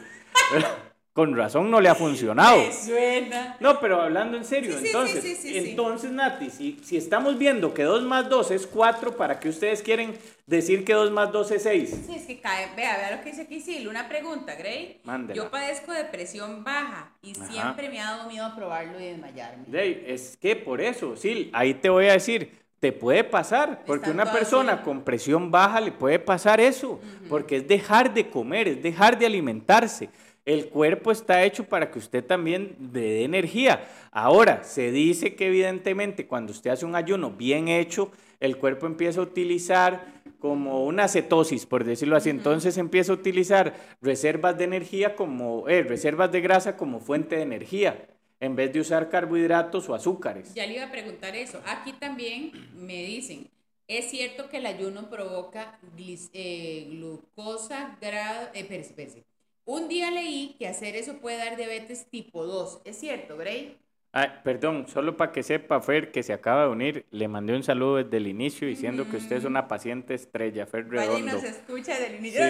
[1.13, 2.63] Con razón no le ha funcionado.
[2.85, 3.57] suena.
[3.61, 8.31] No, pero hablando en serio, entonces, entonces Nati, si, si estamos viendo que 2 más
[8.31, 12.03] 2 es 4, ¿para qué ustedes quieren decir que 2 más 2 es 6?
[12.07, 15.01] Sí, es que cae, vea, vea lo que dice aquí, sí, una pregunta, Gray.
[15.05, 15.37] Mándela.
[15.37, 19.65] Yo padezco de presión baja y siempre me ha dado miedo a probarlo y desmayarme.
[19.67, 24.11] Gray, es que por eso, sí, ahí te voy a decir, te puede pasar, porque
[24.11, 28.83] una persona con presión baja le puede pasar eso, porque es dejar de comer, es
[28.83, 30.11] dejar de alimentarse.
[30.45, 33.85] El cuerpo está hecho para que usted también le dé energía.
[34.11, 39.21] Ahora, se dice que evidentemente cuando usted hace un ayuno bien hecho, el cuerpo empieza
[39.21, 40.05] a utilizar
[40.41, 42.31] como una cetosis, por decirlo así.
[42.31, 47.43] Entonces empieza a utilizar reservas de energía como, eh, reservas de grasa como fuente de
[47.43, 48.09] energía,
[48.43, 50.53] en vez de usar carbohidratos o azúcares.
[50.53, 51.63] Ya le iba a preguntar eso.
[51.65, 53.49] Aquí también me dicen,
[53.87, 59.25] es cierto que el ayuno provoca eh, glucosa, grado, eh, espérese,
[59.65, 62.81] un día leí que hacer eso puede dar diabetes tipo 2.
[62.85, 63.79] ¿Es cierto, Gray?
[64.15, 67.63] Ah, perdón, solo para que sepa, Fer, que se acaba de unir, le mandé un
[67.63, 71.33] saludo desde el inicio diciendo que usted es una paciente estrella, Fer Redondo.
[71.33, 72.43] Nos escucha desde el inicio.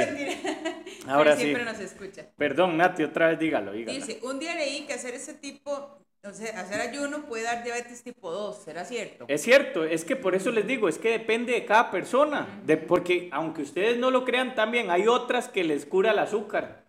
[1.06, 1.42] Ahora sí.
[1.42, 2.26] Siempre nos escucha.
[2.36, 3.96] Perdón, Nati, otra vez dígalo, dígalo.
[3.96, 8.02] Dice, un día leí que hacer ese tipo, o sea, hacer ayuno puede dar diabetes
[8.02, 9.26] tipo 2, ¿será cierto?
[9.28, 12.76] Es cierto, es que por eso les digo, es que depende de cada persona, de,
[12.76, 16.81] porque aunque ustedes no lo crean también, hay otras que les cura el azúcar.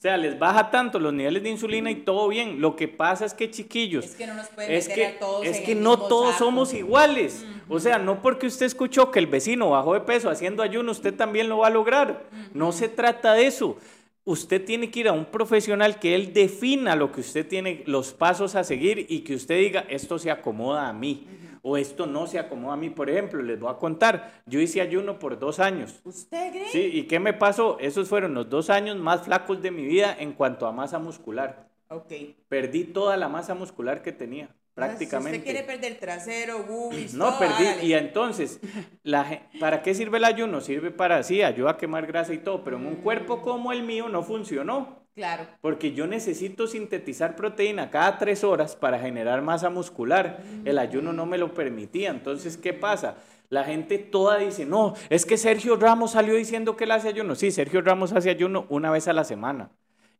[0.00, 2.58] O sea, les baja tanto los niveles de insulina y todo bien.
[2.58, 5.60] Lo que pasa es que, chiquillos, es que no, nos es que, a todos es
[5.60, 7.44] que no todos somos iguales.
[7.68, 11.12] O sea, no porque usted escuchó que el vecino bajó de peso haciendo ayuno, usted
[11.12, 12.24] también lo va a lograr.
[12.54, 13.76] No se trata de eso.
[14.24, 18.14] Usted tiene que ir a un profesional que él defina lo que usted tiene, los
[18.14, 21.26] pasos a seguir y que usted diga, esto se acomoda a mí
[21.62, 22.90] o esto no se acomoda a mí.
[22.90, 26.00] Por ejemplo, les voy a contar, yo hice ayuno por dos años.
[26.04, 26.68] ¿Usted cree?
[26.68, 27.78] Sí, ¿y qué me pasó?
[27.78, 31.68] Esos fueron los dos años más flacos de mi vida en cuanto a masa muscular.
[31.88, 32.12] Ok.
[32.48, 35.38] Perdí toda la masa muscular que tenía, prácticamente.
[35.38, 37.86] Si usted quiere perder trasero, boobies, No, perdí.
[37.86, 38.60] Y entonces,
[39.02, 40.60] la, ¿para qué sirve el ayuno?
[40.60, 43.82] Sirve para, sí, ayuda a quemar grasa y todo, pero en un cuerpo como el
[43.82, 45.00] mío no funcionó.
[45.14, 45.46] Claro.
[45.60, 50.42] Porque yo necesito sintetizar proteína cada tres horas para generar masa muscular.
[50.64, 52.10] El ayuno no me lo permitía.
[52.10, 53.16] Entonces, ¿qué pasa?
[53.48, 57.34] La gente toda dice, no, es que Sergio Ramos salió diciendo que él hace ayuno.
[57.34, 59.70] Sí, Sergio Ramos hace ayuno una vez a la semana.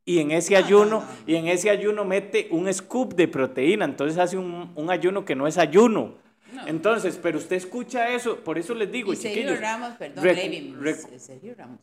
[0.04, 3.84] Y en ese ayuno, y en ese ayuno mete un scoop de proteína.
[3.84, 6.14] Entonces hace un, un ayuno que no es ayuno.
[6.66, 9.60] Entonces, pero usted escucha eso, por eso les digo, y Sergio.
[9.60, 10.24] Ramos, perdón,
[10.80, 11.78] rec- Sergio Ramos.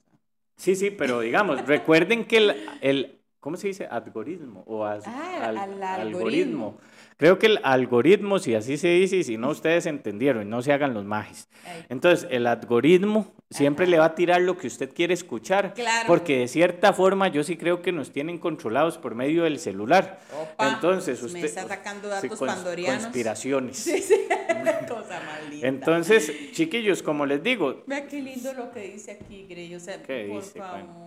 [0.58, 3.14] Sí, sí, pero digamos, recuerden que el, el-
[3.48, 3.86] ¿cómo se dice?
[3.90, 6.78] Algoritmo o as- Ah, al- al algoritmo.
[7.16, 10.62] Creo que el algoritmo, si así se dice, y si no ustedes entendieron, y no
[10.62, 11.48] se hagan los majes.
[11.88, 13.92] Entonces, el algoritmo siempre Ajá.
[13.92, 15.74] le va a tirar lo que usted quiere escuchar.
[15.74, 16.08] Claro.
[16.08, 20.20] Porque de cierta forma yo sí creo que nos tienen controlados por medio del celular.
[20.38, 21.46] Opa, Entonces, me usted...
[21.46, 23.04] está sacando datos cons- pandorianos.
[23.04, 23.78] Conspiraciones.
[23.78, 24.28] Sí, sí,
[24.90, 25.68] cosa linda.
[25.70, 29.74] Entonces, chiquillos, como les digo, Vea qué lindo lo que dice aquí, Grey.
[29.74, 31.07] O sea, ¿Qué por dice, favor.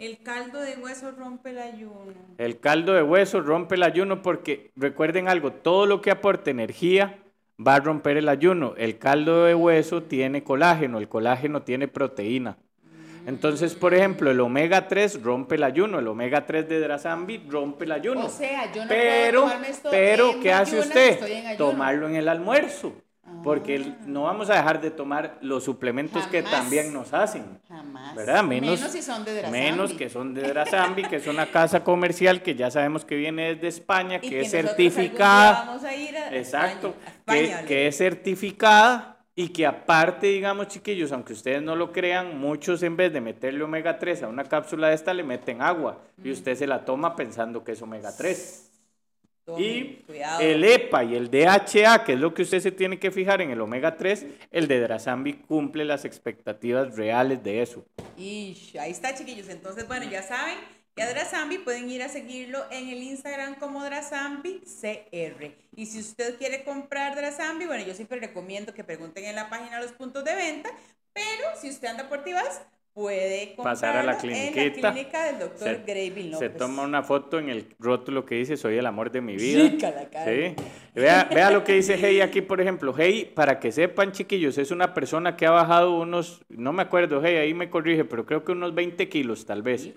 [0.00, 2.14] El caldo de hueso rompe el ayuno.
[2.38, 7.18] El caldo de hueso rompe el ayuno porque recuerden algo, todo lo que aporte energía
[7.60, 8.72] va a romper el ayuno.
[8.78, 12.56] El caldo de hueso tiene colágeno, el colágeno tiene proteína.
[13.26, 17.84] Entonces, por ejemplo, el omega 3 rompe el ayuno, el omega 3 de Drasambi rompe
[17.84, 18.24] el ayuno.
[18.24, 21.10] O sea, yo no pero, puedo tomarme esto pero en ¿qué hace usted?
[21.10, 21.70] estoy en ayuno.
[21.72, 22.94] Tomarlo en el almuerzo.
[23.42, 27.58] Porque el- no vamos a dejar de tomar los suplementos que también nos hacen.
[27.68, 28.14] Jamás.
[28.14, 28.42] ¿verdad?
[28.44, 29.58] Menos, si son de Drasambi.
[29.58, 33.54] menos que son de Drasambi, que es una casa comercial que ya sabemos que viene
[33.54, 37.86] desde España, Y que, es certificada, Vamos a ir a exacto, España, que, España, que
[37.86, 43.12] es certificada y que aparte, digamos, chiquillos, aunque ustedes no lo crean, muchos en vez
[43.12, 46.66] de meterle omega 3 a una cápsula de esta, le meten agua y usted se
[46.66, 48.69] la toma pensando que es omega 3.
[49.52, 50.40] Tome, Y cuidado.
[50.40, 53.50] el EPA y el DHA, que es lo que usted se tiene que fijar en
[53.50, 57.84] el omega 3, el de Drasambi cumple las expectativas reales de eso.
[58.16, 59.48] Ish, ahí está, chiquillos.
[59.48, 60.56] Entonces, bueno, ya saben
[60.94, 65.52] que a Drasambi pueden ir a seguirlo en el Instagram como Drasambi CR.
[65.76, 69.80] Y si usted quiere comprar Drasambi, bueno, yo siempre recomiendo que pregunten en la página
[69.80, 70.70] los puntos de venta.
[71.12, 72.62] Pero si usted anda por Tibás,
[72.94, 77.66] puede Pasar a la en clínica del doctor Se- Se toma una foto en el
[77.78, 79.62] rótulo que dice soy el amor de mi vida.
[79.62, 80.24] Rica la cara.
[80.24, 80.54] Sí.
[80.94, 82.94] Vea, vea lo que dice Hey aquí, por ejemplo.
[82.96, 87.20] Hey, para que sepan, chiquillos, es una persona que ha bajado unos, no me acuerdo,
[87.24, 89.90] Hey, ahí me corrige, pero creo que unos 20 kilos tal vez.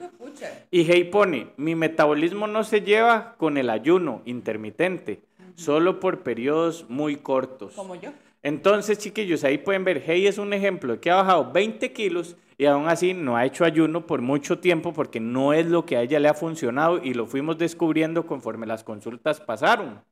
[0.71, 5.21] Y Hey pone, mi metabolismo no se lleva con el ayuno intermitente,
[5.56, 7.73] solo por periodos muy cortos.
[7.73, 8.12] Como yo.
[8.43, 12.36] Entonces, chiquillos, ahí pueden ver, Hey es un ejemplo de que ha bajado 20 kilos
[12.58, 15.95] y aún así no ha hecho ayuno por mucho tiempo porque no es lo que
[15.97, 20.03] a ella le ha funcionado y lo fuimos descubriendo conforme las consultas pasaron.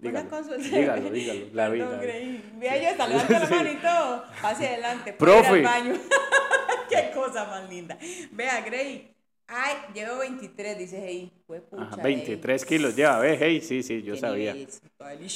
[0.00, 0.76] Una Dígalo, consulta.
[0.76, 2.00] dígalo, dígalo, la vida.
[2.58, 3.54] Vea yo, hasta levanta la Sí.
[3.54, 4.24] mano y todo.
[4.42, 5.12] Pase adelante.
[5.14, 5.56] puede ir Profe.
[5.56, 5.94] al baño.
[6.90, 7.96] Qué cosa más linda.
[8.32, 9.11] Vea, Grey.
[9.54, 11.30] Ay, llevo 23, dice hey.
[11.46, 12.14] Pucha, Ajá, Grey.
[12.16, 14.56] 23 kilos lleva, ve, hey, sí, sí, yo sabía.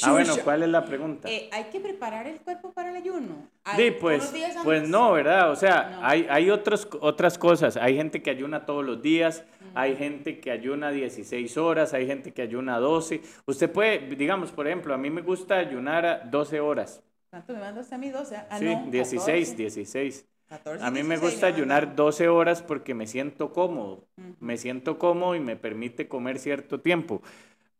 [0.03, 0.35] Ah, bueno.
[0.43, 1.29] ¿cuál es la pregunta?
[1.31, 3.49] Eh, hay que preparar el cuerpo para el ayuno.
[3.77, 4.33] Sí, pues,
[4.65, 5.51] pues no, ¿verdad?
[5.51, 6.07] O sea, No.
[6.07, 7.77] hay, hay otros, otras cosas.
[7.77, 9.65] Hay gente que ayuna todos los días, Mm.
[9.75, 13.21] hay gente que ayuna 16 horas, hay gente que ayuna 12.
[13.45, 17.03] Usted puede, digamos, por ejemplo, a mí me gusta ayunar a 12 horas.
[17.29, 18.09] ¿Cuánto me mandaste a mí?
[18.09, 18.37] 12.
[18.37, 19.57] Ah, sí, no, 16, 14.
[19.57, 20.25] 16.
[20.49, 21.97] 14, A mí me 16 gusta ayunar mandaste.
[21.97, 24.07] 12 horas porque me siento cómodo.
[24.41, 27.23] Me siento cómodo y me permite comer cierto tiempo.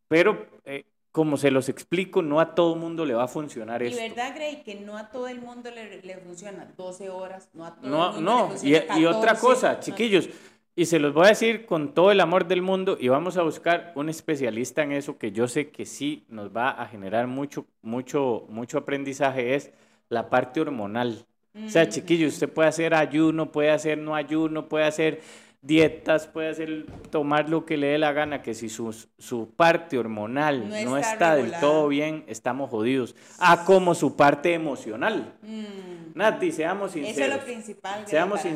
[0.07, 3.83] Pero, eh, como se los explico, no a todo mundo le va a funcionar Y
[3.83, 3.95] esto.
[3.95, 7.79] verdad, Grey, que no a todo el mundo le, le funciona 12 horas, no a
[7.79, 10.29] todo el No, mundo no, le y, funciona y otra 14, cosa, chiquillos,
[10.75, 13.43] y se los voy a decir con todo el amor del mundo y vamos a
[13.43, 17.65] buscar un especialista en eso que yo sé que sí nos va a generar mucho,
[17.81, 19.71] mucho, mucho aprendizaje, es
[20.09, 21.25] la parte hormonal.
[21.65, 25.21] O sea, chiquillos, usted puede hacer ayuno, puede hacer no ayuno, puede hacer
[25.61, 29.97] dietas, puede hacer tomar lo que le dé la gana, que si su, su parte
[29.97, 33.15] hormonal No no, está está, del todo bien, estamos jodidos.
[33.39, 35.33] Ah, como su parte emocional.
[35.41, 37.17] Mm, Nati, seamos sinceros.
[37.17, 38.07] Eso es lo principal.
[38.07, 38.51] Seamos mí.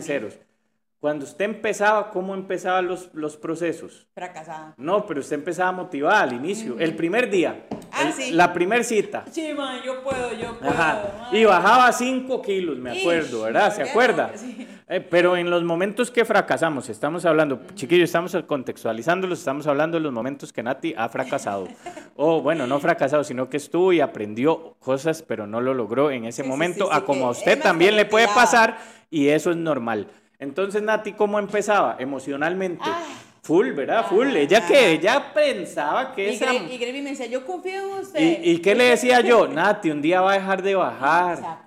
[1.01, 4.05] Cuando usted empezaba, ¿cómo empezaban los, los procesos?
[4.13, 4.75] Fracasada.
[4.77, 8.31] No, pero usted empezaba motivada al inicio, el primer día, Ah, el- sí.
[8.33, 9.23] la primer cita.
[9.31, 10.69] Sí, man, yo puedo, yo puedo.
[10.71, 11.29] Ajá.
[11.31, 13.71] Y bajaba 5 kilos, me Ish, acuerdo, ¿verdad?
[13.71, 14.31] ¿Se ¿por qué acuerda?
[14.35, 14.67] Sí.
[14.87, 20.03] Eh, pero en los momentos que fracasamos, estamos hablando, chiquillos, estamos contextualizándolos, estamos hablando de
[20.03, 21.67] los momentos que Nati ha fracasado.
[22.15, 26.25] o bueno, no fracasado, sino que estuvo y aprendió cosas, pero no lo logró en
[26.25, 28.77] ese Sí, momento, a como a usted también le puede pasar
[29.09, 30.05] y eso es normal.
[30.41, 31.97] Entonces, Nati, ¿cómo empezaba?
[31.99, 32.83] Emocionalmente.
[32.83, 33.03] Ah.
[33.43, 34.07] Full, ¿verdad?
[34.07, 34.27] Full.
[34.27, 36.53] Ajá, Ella que ella pensaba que Y, esa...
[36.53, 38.19] Y Grey me decía, yo confío en usted.
[38.19, 39.47] ¿Y, y qué le decía yo?
[39.49, 41.63] Nati, un día va a dejar de bajar.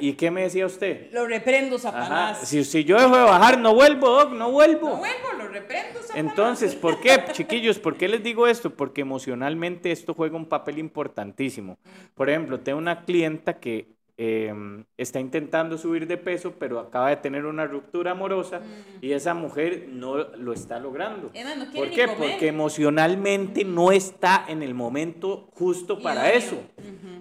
[0.00, 1.10] ¿Y qué me decía usted?
[1.12, 1.78] Lo reprendo.
[1.78, 2.40] Satanás.
[2.48, 4.88] Si, si yo dejo de bajar, no vuelvo, Doc, no vuelvo.
[4.88, 6.16] No vuelvo, lo reprendo, Satanás.
[6.16, 7.78] Entonces, ¿por qué, chiquillos?
[7.78, 8.70] ¿Por qué les digo esto?
[8.70, 11.76] Porque emocionalmente esto juega un papel importantísimo.
[12.14, 17.16] Por ejemplo, tengo una clienta que em, está intentando subir de peso, pero acaba de
[17.16, 18.60] tener una ruptura amorosa
[19.00, 21.30] y esa mujer no lo está logrando.
[21.74, 22.08] ¿Por qué?
[22.08, 26.58] Porque emocionalmente no está en el momento justo para eso.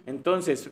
[0.06, 0.72] Entonces,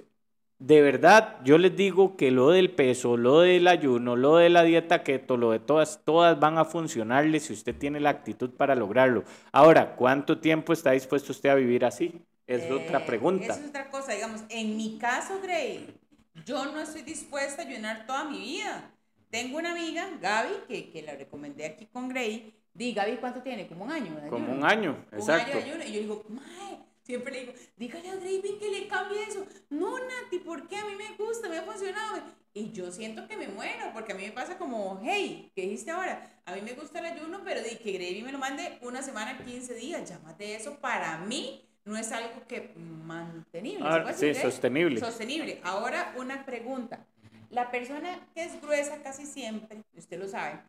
[0.61, 4.61] de verdad, yo les digo que lo del peso, lo del ayuno, lo de la
[4.61, 8.75] dieta keto, lo de todas, todas van a funcionarle si usted tiene la actitud para
[8.75, 9.23] lograrlo.
[9.51, 12.21] Ahora, ¿cuánto tiempo está dispuesto usted a vivir así?
[12.45, 13.45] Es otra eh, pregunta.
[13.45, 15.95] Esa es otra cosa, digamos, en mi caso, Grey,
[16.45, 18.91] yo no estoy dispuesta a ayunar toda mi vida.
[19.29, 22.53] Tengo una amiga, Gaby, que, que la recomendé aquí con Grey.
[22.73, 23.67] Di, Gaby, ¿cuánto tiene?
[23.67, 24.21] Como un año.
[24.29, 25.57] Como un año, exacto.
[25.57, 25.83] Un año de ayuno.
[25.85, 29.45] Y yo digo, mae, siempre le digo, dígale a Grey que le cambie eso.
[29.69, 30.77] No, Nati, ¿por qué?
[30.77, 32.21] A mí me gusta, me ha funcionado.
[32.53, 35.91] Y yo siento que me muero, porque a mí me pasa como, hey, ¿qué dijiste
[35.91, 36.41] ahora?
[36.45, 39.37] A mí me gusta el ayuno, pero di que Grey me lo mande una semana,
[39.37, 40.09] 15 días.
[40.09, 43.85] Llámate eso para mí no es algo que mantenible.
[43.87, 44.99] Ah, sí, sostenible.
[44.99, 45.59] Sostenible.
[45.63, 47.05] Ahora una pregunta.
[47.49, 50.61] La persona que es gruesa casi siempre, usted lo sabe,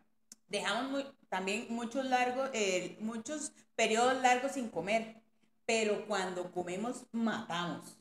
[0.48, 5.21] dejamos muy, también muchos largos, eh, muchos periodos largos sin comer
[5.66, 7.96] pero cuando comemos matamos.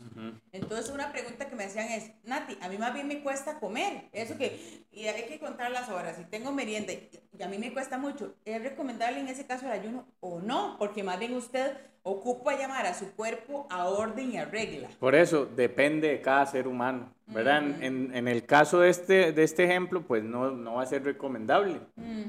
[0.51, 4.09] Entonces una pregunta que me hacían es, Nati, a mí más bien me cuesta comer,
[4.11, 7.73] eso que, y hay que contar las horas, si tengo merienda, y a mí me
[7.73, 10.75] cuesta mucho, ¿es recomendable en ese caso el ayuno o no?
[10.79, 14.89] Porque más bien usted ocupa llamar a su cuerpo a orden y a regla.
[14.99, 17.13] Por eso, depende de cada ser humano.
[17.33, 17.63] ¿Verdad?
[17.81, 21.03] en, en, el caso de este, de este ejemplo, pues no, no va a ser
[21.03, 21.79] recomendable.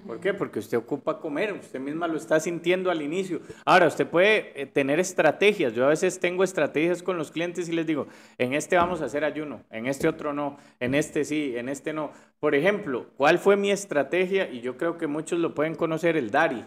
[0.06, 0.32] ¿Por qué?
[0.34, 3.40] Porque usted ocupa comer, usted misma lo está sintiendo al inicio.
[3.64, 5.74] Ahora, usted puede eh, tener estrategias.
[5.74, 8.06] Yo a veces tengo estrategias con los clientes y les digo,
[8.38, 11.92] en este vamos a hacer ayuno, en este otro no, en este sí, en este
[11.92, 12.12] no.
[12.40, 14.50] Por ejemplo, ¿cuál fue mi estrategia?
[14.50, 16.64] Y yo creo que muchos lo pueden conocer, el Dari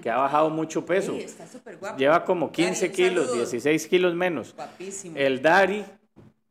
[0.00, 1.12] que ha bajado mucho peso.
[1.12, 1.44] Sí, está
[1.80, 1.98] guapo.
[1.98, 4.54] Lleva como 15 kilos, 16 kilos menos.
[4.54, 5.16] Guapísimo.
[5.16, 5.84] El Dari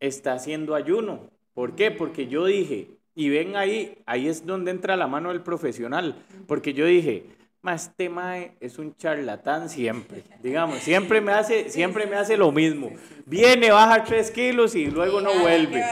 [0.02, 1.30] está haciendo ayuno.
[1.54, 1.92] ¿Por qué?
[1.92, 6.16] Porque yo dije, y ven ahí, ahí es donde entra la mano del profesional,
[6.48, 7.26] porque yo dije,
[7.62, 12.52] más este mae es un charlatán siempre, digamos, siempre me hace, siempre me hace lo
[12.52, 12.92] mismo.
[13.26, 15.84] Viene, baja tres kilos y luego no vuelve.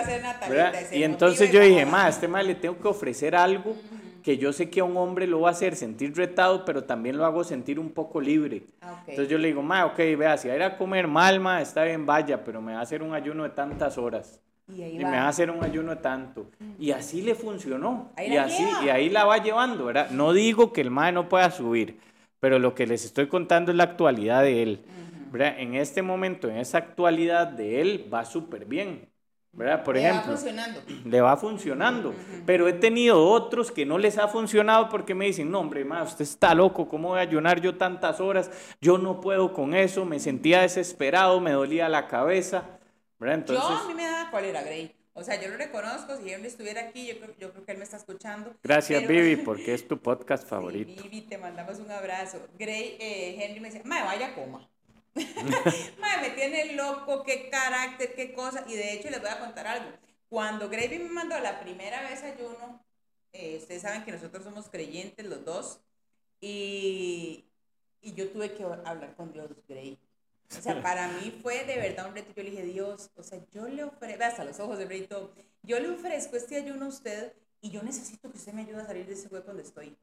[0.91, 3.75] Y entonces yo dije, más este mae le tengo que ofrecer algo
[4.29, 7.17] que yo sé que a un hombre lo va a hacer sentir retado, pero también
[7.17, 8.61] lo hago sentir un poco libre.
[8.79, 11.39] Ah, Entonces yo le digo, ma, ok, vea, si va a ir a comer mal,
[11.39, 14.39] ma, está bien, vaya, pero me va a hacer un ayuno de tantas horas.
[14.67, 16.45] Y, me va a hacer un ayuno de tanto.
[16.77, 18.11] Y así le funcionó.
[18.23, 20.11] y, así, y ahí la va llevando, ¿verdad?
[20.11, 21.99] No digo que el ma no pueda subir,
[22.39, 24.85] pero lo que les estoy contando es la actualidad de él.
[25.31, 25.55] ¿verdad?
[25.57, 29.08] En este momento, en esa actualidad de él, va súper bien.
[29.51, 29.83] ¿Verdad?
[29.83, 30.81] Por le ejemplo, va funcionando.
[31.05, 35.51] le va funcionando, pero he tenido otros que no les ha funcionado porque me dicen,
[35.51, 38.51] no hombre, ma, usted está loco, ¿cómo voy a ayunar yo tantas horas?
[38.81, 42.63] Yo no puedo con eso, me sentía desesperado, me dolía la cabeza,
[43.19, 43.39] ¿verdad?
[43.39, 44.95] Entonces, yo a mí me da cuál era, Grey.
[45.13, 47.77] O sea, yo lo reconozco, si él estuviera aquí, yo creo, yo creo que él
[47.77, 48.55] me está escuchando.
[48.63, 51.01] Gracias, Vivi, porque es tu podcast favorito.
[51.01, 52.47] Sí, Vivi, te mandamos un abrazo.
[52.57, 54.69] Grey, eh, Henry me decía, ma, vaya coma.
[56.21, 58.63] me tiene loco, qué carácter, qué cosa.
[58.67, 59.91] Y de hecho les voy a contar algo.
[60.29, 62.83] Cuando Gravy me mandó la primera vez ayuno,
[63.33, 65.79] eh, ustedes saben que nosotros somos creyentes los dos,
[66.41, 67.45] y,
[68.01, 69.97] y yo tuve que hablar con Dios, Gray.
[70.57, 72.31] O sea, para mí fue de verdad un reto.
[72.35, 75.79] Yo le dije, Dios, o sea, yo le ofrezco, hasta los ojos de todo, yo
[75.79, 79.05] le ofrezco este ayuno a usted y yo necesito que usted me ayude a salir
[79.05, 79.95] de ese hueco donde estoy.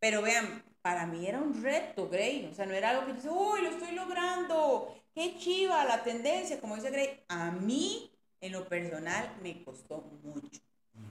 [0.00, 2.48] Pero vean, para mí era un reto, Gray.
[2.50, 4.96] O sea, no era algo que yo uy, lo estoy logrando.
[5.14, 7.22] Qué chiva la tendencia, como dice Gray.
[7.28, 8.10] A mí,
[8.40, 10.60] en lo personal, me costó mucho.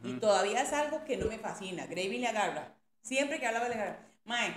[0.03, 1.85] Y todavía es algo que no me fascina.
[1.87, 2.75] Gray le agarra.
[3.01, 4.07] Siempre que hablaba de agarra.
[4.25, 4.53] Mae,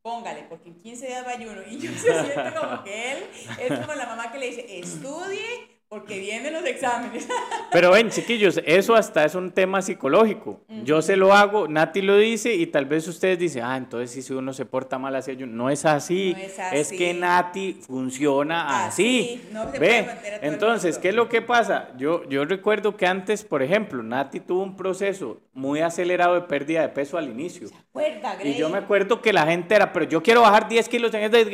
[0.00, 1.62] póngale, porque en 15 días va ayuno.
[1.68, 5.81] Y yo se siento como que él es como la mamá que le dice, estudie
[5.92, 7.28] porque vienen los exámenes.
[7.70, 10.62] Pero ven, chiquillos, eso hasta es un tema psicológico.
[10.84, 14.32] Yo se lo hago, Nati lo dice y tal vez ustedes dicen, ah, entonces si
[14.32, 15.46] uno se porta mal hacia yo.
[15.46, 16.32] No es así.
[16.34, 16.76] No es, así.
[16.78, 19.42] es que Nati funciona así.
[19.52, 20.08] No se Ve,
[20.40, 21.90] entonces, ¿qué es lo que pasa?
[21.98, 26.80] Yo, yo recuerdo que antes, por ejemplo, Nati tuvo un proceso muy acelerado de pérdida
[26.80, 27.68] de peso al inicio.
[27.68, 30.88] ¿Se acuerda, Y yo me acuerdo que la gente era, pero yo quiero bajar 10
[30.88, 31.44] kilos en este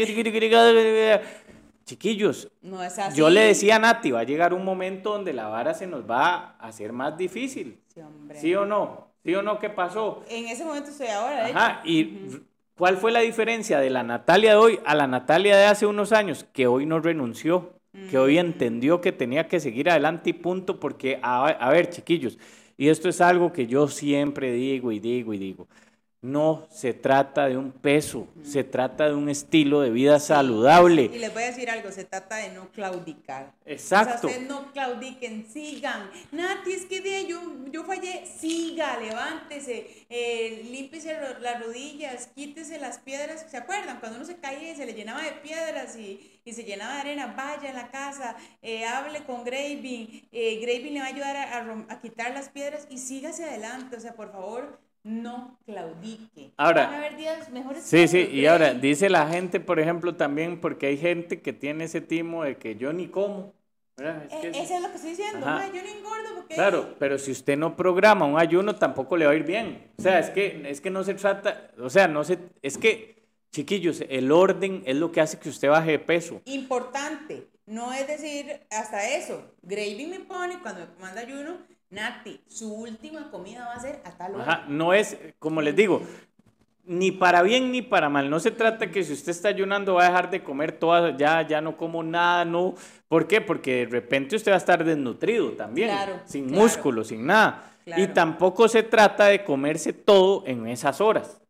[1.89, 2.51] Chiquillos,
[3.15, 6.09] yo le decía a Nati, va a llegar un momento donde la vara se nos
[6.09, 7.81] va a hacer más difícil.
[7.95, 8.39] Sí, hombre.
[8.39, 9.09] ¿Sí o no?
[9.25, 9.59] ¿Sí o no?
[9.59, 10.23] ¿Qué pasó?
[10.29, 12.29] En ese momento estoy ahora, de Ajá, y
[12.77, 16.13] ¿cuál fue la diferencia de la Natalia de hoy a la Natalia de hace unos
[16.13, 16.45] años?
[16.53, 17.73] Que hoy no renunció,
[18.11, 22.37] que hoy entendió que tenía que seguir adelante y punto, porque, a, a ver, chiquillos,
[22.77, 25.69] y esto es algo que yo siempre digo y digo y digo.
[26.21, 31.11] No se trata de un peso, se trata de un estilo de vida saludable.
[31.15, 33.53] Y les voy a decir algo, se trata de no claudicar.
[33.65, 34.27] Exacto.
[34.27, 36.11] O sea, ustedes no claudiquen, sigan.
[36.33, 37.41] Nati, es que de, yo,
[37.71, 43.47] yo fallé, siga, levántese, eh, límpiese las rodillas, quítese las piedras.
[43.49, 44.01] ¿Se acuerdan?
[44.01, 47.01] Cuando uno se caía y se le llenaba de piedras y, y se llenaba de
[47.01, 51.37] arena, vaya a la casa, eh, hable con Graving, eh, Graving le va a ayudar
[51.37, 53.97] a, a, a quitar las piedras y sígase adelante.
[53.97, 56.53] O sea, por favor, no claudique.
[56.57, 57.83] Ahora, Van a haber días mejores.
[57.83, 61.85] Sí, sí, y ahora dice la gente, por ejemplo, también, porque hay gente que tiene
[61.85, 63.55] ese timo de que yo ni como.
[63.97, 64.05] Es
[64.41, 65.47] que- Eh, Eso es lo que estoy diciendo.
[65.47, 65.67] Ajá.
[65.75, 66.55] yo no engordo porque.
[66.55, 69.91] Claro, pero si usted no programa un ayuno, tampoco le va a ir bien.
[69.99, 73.25] O sea, es que, es que no se trata, o sea, no se, es que,
[73.51, 76.43] chiquillos, el orden es lo que hace que usted baje de peso.
[76.45, 77.49] Importante.
[77.67, 79.43] No es decir hasta eso.
[79.63, 81.59] Gravy me pone cuando me manda ayuno.
[81.91, 84.43] Nati, su última comida va a ser a tal hora.
[84.43, 86.03] Ajá, no es, como les digo,
[86.85, 88.29] ni para bien ni para mal.
[88.29, 91.47] No se trata que si usted está ayunando va a dejar de comer todas, ya,
[91.47, 92.75] ya no como nada, no.
[93.09, 93.41] ¿Por qué?
[93.41, 96.63] Porque de repente usted va a estar desnutrido también, Claro, sin claro.
[96.63, 97.73] músculo, sin nada.
[97.97, 101.41] Y tampoco se trata de comerse todo en esas horas.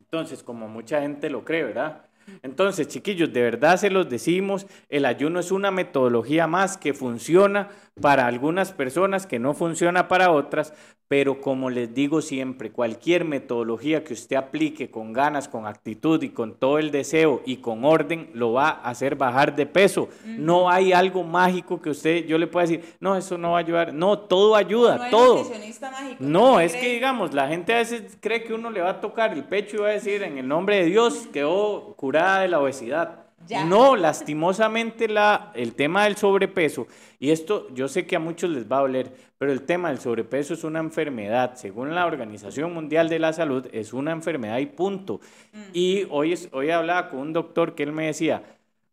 [0.00, 2.02] Entonces, como mucha gente lo cree, ¿verdad?
[2.42, 7.68] Entonces, chiquillos, de verdad se los decimos, el ayuno es una metodología más que funciona
[8.00, 10.72] para algunas personas, que no funciona para otras,
[11.08, 16.28] pero como les digo siempre, cualquier metodología que usted aplique con ganas, con actitud y
[16.28, 20.10] con todo el deseo y con orden, lo va a hacer bajar de peso.
[20.26, 23.60] No hay algo mágico que usted, yo le pueda decir, no, eso no va a
[23.60, 23.94] ayudar.
[23.94, 25.44] No, todo ayuda, No hay todo.
[25.44, 26.16] mágico.
[26.20, 29.00] No, ¿Qué es que digamos, la gente a veces cree que uno le va a
[29.00, 32.48] tocar el pecho y va a decir, en el nombre de Dios, quedó curada de
[32.48, 33.27] la obesidad.
[33.48, 33.64] Ya.
[33.64, 36.86] No, lastimosamente la, el tema del sobrepeso,
[37.18, 39.98] y esto yo sé que a muchos les va a doler, pero el tema del
[40.00, 44.66] sobrepeso es una enfermedad, según la Organización Mundial de la Salud, es una enfermedad y
[44.66, 45.20] punto.
[45.52, 45.62] Mm.
[45.72, 48.42] Y hoy, es- hoy hablaba con un doctor que él me decía,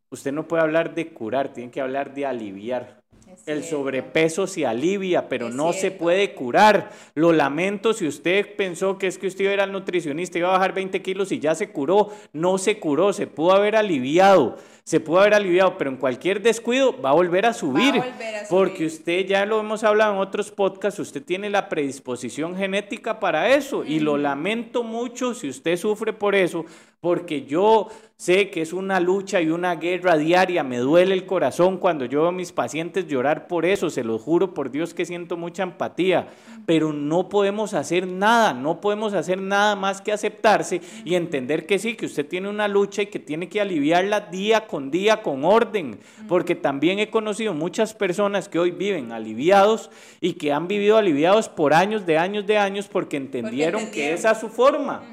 [0.09, 3.03] usted no puede hablar de curar, tiene que hablar de aliviar.
[3.45, 6.91] El sobrepeso se alivia, pero Es no se puede curar.
[7.13, 10.41] Lo lamento si usted pensó que es que usted iba a ir al nutricionista y
[10.41, 12.09] iba a bajar 20 kilos y ya se curó.
[12.33, 14.57] No se curó, se pudo haber aliviado.
[14.83, 17.95] Se pudo haber aliviado, pero en cualquier descuido va a volver a subir.
[17.95, 18.87] volver a Porque subir.
[18.87, 23.83] usted, ya lo hemos hablado en otros podcasts, usted tiene la predisposición genética para eso.
[23.83, 26.65] Y lo lamento mucho si usted sufre por eso,
[27.05, 30.63] porque yo sé que es una lucha y una guerra diaria.
[30.63, 33.91] Me duele el corazón cuando yo veo a mis pacientes llorar por eso.
[33.91, 36.29] Se lo juro por Dios que siento mucha empatía.
[36.65, 41.77] Pero no podemos hacer nada, no podemos hacer nada más que aceptarse y entender que
[41.77, 45.45] sí, que usted tiene una lucha y que tiene que aliviarla día con día con
[45.45, 45.99] orden.
[46.27, 49.91] Porque también he conocido muchas personas que hoy viven aliviados
[50.21, 54.17] y que han vivido aliviados por años de años de años porque entendieron, que entendieron.
[54.17, 55.03] esa es su forma.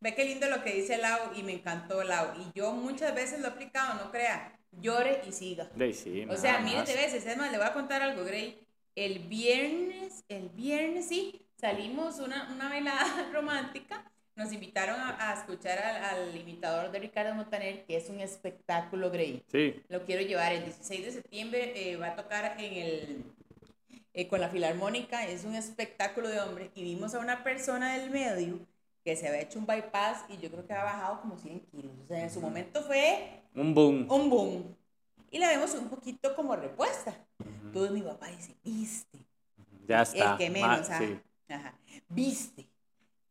[0.00, 2.28] Ve qué lindo lo que dice Lau y me encantó Lau.
[2.40, 4.52] Y yo muchas veces lo he aplicado, no crea.
[4.80, 5.68] Llore y siga.
[5.74, 7.26] De- sí, O sea, miles de veces.
[7.26, 8.58] Es más, le voy a contar algo, Gray.
[8.94, 14.04] El viernes, el viernes sí, salimos una, una velada romántica.
[14.36, 19.10] Nos invitaron a, a escuchar al, al imitador de Ricardo Montaner, que es un espectáculo,
[19.10, 19.42] Gray.
[19.50, 23.24] Sí, Lo quiero llevar el 16 de septiembre, eh, va a tocar en el,
[24.14, 26.70] eh, con la Filarmónica, es un espectáculo de hombre.
[26.76, 28.60] Y vimos a una persona del medio
[29.08, 31.92] que se había hecho un bypass y yo creo que ha bajado como 100 kilos.
[32.04, 34.06] O sea, en su momento fue un boom.
[34.10, 34.76] un boom.
[35.30, 37.14] Y la vemos un poquito como repuesta.
[37.72, 39.18] Todo mi papá dice, viste,
[39.86, 40.32] Ya está.
[40.32, 40.98] el que ma- menos, ah.
[40.98, 41.18] sí.
[41.48, 41.74] Ajá.
[42.10, 42.68] viste,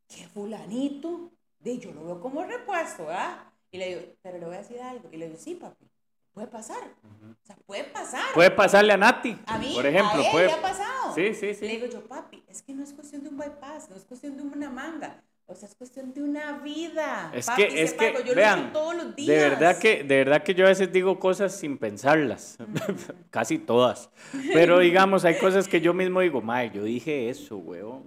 [0.07, 3.38] que fulanito, de yo lo veo como repuesto, ¿verdad?
[3.69, 5.09] Y le digo, pero le voy a decir algo.
[5.11, 5.86] Y le digo, sí, papi,
[6.34, 6.82] puede pasar.
[7.03, 8.34] O sea, puede pasar.
[8.34, 10.21] Puede pasarle a Nati, a mí, por ejemplo.
[10.21, 10.47] a él puede...
[10.47, 11.13] le ha pasado.
[11.13, 11.67] Sí, sí, sí.
[11.67, 14.36] Le digo yo, papi, es que no es cuestión de un bypass, no es cuestión
[14.38, 15.23] de una manga.
[15.50, 17.32] O sea, es cuestión de una vida.
[17.34, 19.28] Es Papi, que, es que, yo vean, todos los días.
[19.28, 22.58] de verdad que, de verdad que yo a veces digo cosas sin pensarlas,
[23.30, 24.10] casi todas.
[24.54, 28.04] Pero digamos, hay cosas que yo mismo digo, mae, yo dije eso, weón.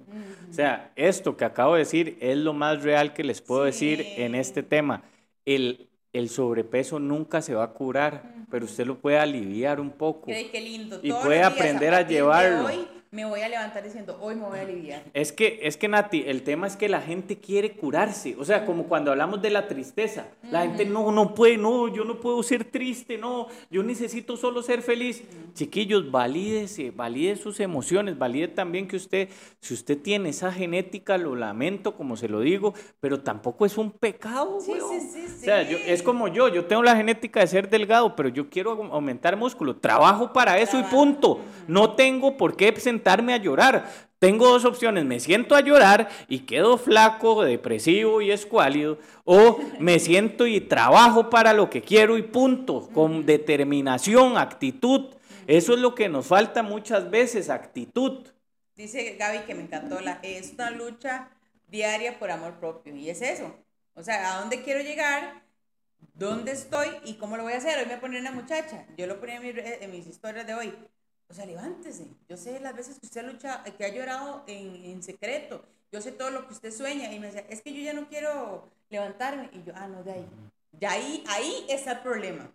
[0.50, 4.04] O sea, esto que acabo de decir es lo más real que les puedo decir
[4.16, 4.38] en Sí.
[4.38, 5.02] este tema.
[5.46, 10.26] El, el sobrepeso nunca se va a curar, pero usted lo puede aliviar un poco.
[10.26, 11.00] Qué, qué lindo.
[11.02, 12.68] Y puede aprender a de llevarlo.
[13.12, 15.02] Me voy a levantar diciendo, hoy me voy a aliviar.
[15.14, 18.36] Es que, es que Nati, el tema es que la gente quiere curarse.
[18.38, 20.28] O sea, como cuando hablamos de la tristeza.
[20.48, 24.62] La gente no, no puede, no, yo no puedo ser triste, no, yo necesito solo
[24.62, 25.24] ser feliz.
[25.54, 31.34] Chiquillos, valídese, valide sus emociones, valide también que usted, si usted tiene esa genética, lo
[31.34, 35.00] lamento, como se lo digo, pero tampoco es un pecado, Sí, weón.
[35.00, 35.84] sí, sí, O sea, yo- sí.
[35.88, 39.36] es como yo, yo tengo la genética de ser delgado, pero yo quiero au- aumentar
[39.36, 39.74] músculo.
[39.74, 40.96] Trabajo para eso y Trabajo.
[40.96, 41.40] punto.
[41.66, 42.68] No tengo por qué
[43.00, 44.10] sentarme a llorar.
[44.18, 49.98] tengo dos opciones, me siento a llorar y quedo flaco, depresivo y escuálido, o me
[49.98, 55.14] siento y trabajo para lo que quiero y punto, con determinación, actitud.
[55.46, 58.28] Eso es lo que nos falta muchas veces, actitud.
[58.76, 61.30] Dice Gaby que me encantó, la, es una lucha
[61.68, 63.54] diaria por amor propio y es eso.
[63.94, 65.42] O sea, ¿a dónde quiero llegar?
[66.12, 66.88] ¿Dónde estoy?
[67.04, 67.78] ¿Y cómo lo voy a hacer?
[67.78, 68.84] Hoy me poner una muchacha.
[68.98, 70.74] Yo lo ponía en mis historias de hoy
[71.30, 72.08] o sea, levántese.
[72.28, 75.64] Yo sé las veces que usted ha luchado, que ha llorado en, en, secreto.
[75.92, 77.12] Yo sé todo lo que usted sueña.
[77.12, 79.48] Y me decía, es que yo ya no quiero levantarme.
[79.52, 80.26] Y yo, ah, no, de ahí.
[80.72, 82.50] De ahí, ahí está el problema.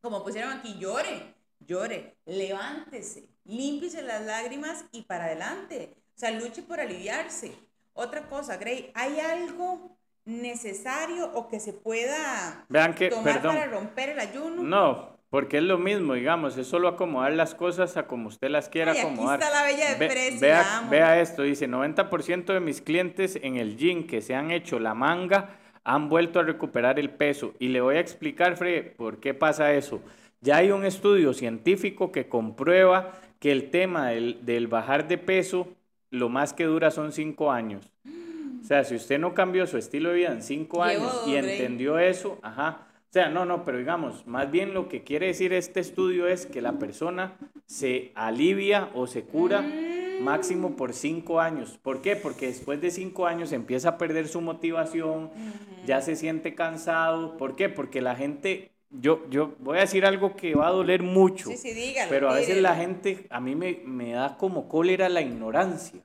[0.00, 5.94] Como pusieron aquí, llore, llore, levántese, límpiese las lágrimas y para adelante.
[6.16, 7.52] O sea, luche por aliviarse.
[7.92, 14.10] Otra cosa, Gray, ¿hay algo necesario o que se pueda Vean que, tomar para romper
[14.10, 14.62] el ayuno?
[14.62, 18.68] No, porque es lo mismo, digamos, es solo acomodar las cosas a como usted las
[18.68, 19.42] quiera acomodar.
[19.42, 23.56] Aquí está la bella de Ve, vea, vea, esto, dice, 90% de mis clientes en
[23.56, 27.54] el gym que se han hecho la manga han vuelto a recuperar el peso.
[27.58, 30.00] Y le voy a explicar, Fred, por qué pasa eso.
[30.40, 35.68] Ya hay un estudio científico que comprueba que el tema del, del bajar de peso,
[36.10, 37.90] lo más que dura son cinco años.
[38.58, 42.00] O sea, si usted no cambió su estilo de vida en cinco años y entendió
[42.00, 45.80] eso, ajá, o sea, no, no, pero digamos, más bien lo que quiere decir este
[45.80, 49.64] estudio es que la persona se alivia o se cura
[50.20, 51.78] máximo por cinco años.
[51.82, 52.16] ¿Por qué?
[52.16, 55.30] Porque después de cinco años empieza a perder su motivación,
[55.86, 57.36] ya se siente cansado.
[57.36, 57.68] ¿Por qué?
[57.68, 61.56] Porque la gente, yo, yo voy a decir algo que va a doler mucho, sí,
[61.56, 65.22] sí, dígalo, pero a veces la gente, a mí me, me da como cólera la
[65.22, 66.00] ignorancia.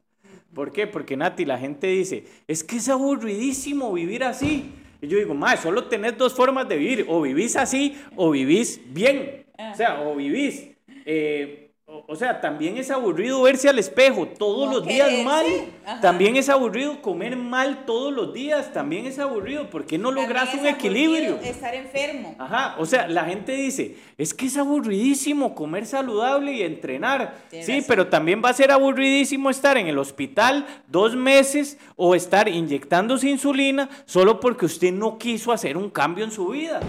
[0.53, 0.85] ¿Por qué?
[0.85, 4.71] Porque Nati, la gente dice, es que es aburridísimo vivir así.
[5.01, 8.79] Y yo digo, más, solo tenés dos formas de vivir, o vivís así o vivís
[8.93, 9.45] bien.
[9.57, 10.69] O sea, o vivís
[11.05, 11.70] eh,
[12.07, 15.45] o sea, también es aburrido verse al espejo todos los días mal.
[16.01, 18.73] También es aburrido comer mal todos los días.
[18.73, 19.69] También es aburrido.
[19.69, 21.39] ¿Por qué no logras un equilibrio?
[21.41, 22.35] Estar enfermo.
[22.37, 22.75] Ajá.
[22.79, 27.35] O sea, la gente dice, es que es aburridísimo comer saludable y entrenar.
[27.49, 32.47] sí, pero también va a ser aburridísimo estar en el hospital dos meses o estar
[32.47, 36.81] inyectándose insulina solo porque usted no quiso hacer un cambio en su vida.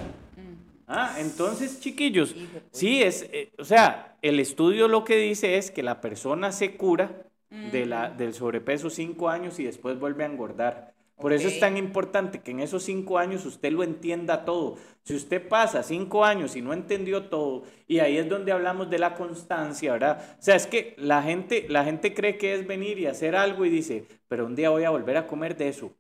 [0.87, 2.35] Ah, entonces, chiquillos,
[2.71, 6.77] sí, es, eh, o sea, el estudio lo que dice es que la persona se
[6.77, 7.25] cura
[7.61, 10.93] de la, del sobrepeso cinco años y después vuelve a engordar.
[11.19, 14.77] Por eso es tan importante que en esos cinco años usted lo entienda todo.
[15.05, 18.99] Si usted pasa cinco años y no entendió todo, y ahí es donde hablamos de
[18.99, 20.37] la constancia, ¿verdad?
[20.39, 23.65] O sea, es que la gente, la gente cree que es venir y hacer algo
[23.65, 25.93] y dice, pero un día voy a volver a comer de eso.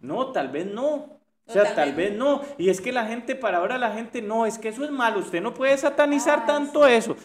[0.00, 1.19] No, tal vez no.
[1.50, 2.42] O sea, tal vez no.
[2.58, 5.18] Y es que la gente, para ahora la gente, no, es que eso es malo.
[5.18, 7.16] Usted no puede satanizar ah, tanto eso.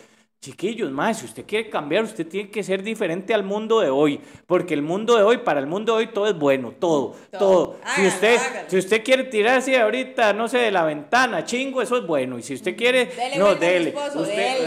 [0.46, 4.22] Chiquillos, más, si usted quiere cambiar, usted tiene que ser diferente al mundo de hoy,
[4.46, 7.78] porque el mundo de hoy, para el mundo de hoy, todo es bueno, todo, todo.
[7.96, 12.06] Si, usted, si usted quiere tirarse ahorita, no sé, de la ventana, chingo, eso es
[12.06, 12.38] bueno.
[12.38, 13.10] Y si usted quiere,
[13.40, 13.96] no, dele.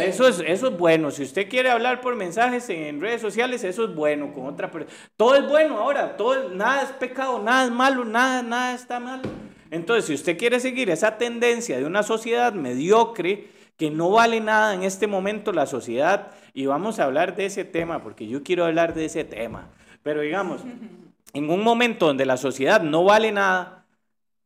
[0.01, 1.13] Eso, es, eso es bueno.
[1.13, 4.93] Si usted quiere hablar por mensajes en redes sociales, eso es bueno con otra persona.
[5.17, 9.23] Todo es bueno ahora, todo, nada es pecado, nada es malo, nada, nada está mal.
[9.71, 14.75] Entonces, si usted quiere seguir esa tendencia de una sociedad mediocre, que no vale nada
[14.75, 18.65] en este momento la sociedad, y vamos a hablar de ese tema, porque yo quiero
[18.65, 19.71] hablar de ese tema,
[20.03, 20.63] pero digamos,
[21.33, 23.79] en un momento donde la sociedad no vale nada,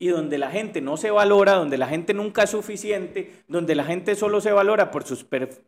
[0.03, 3.85] y donde la gente no se valora, donde la gente nunca es suficiente, donde la
[3.85, 5.05] gente solo se valora por,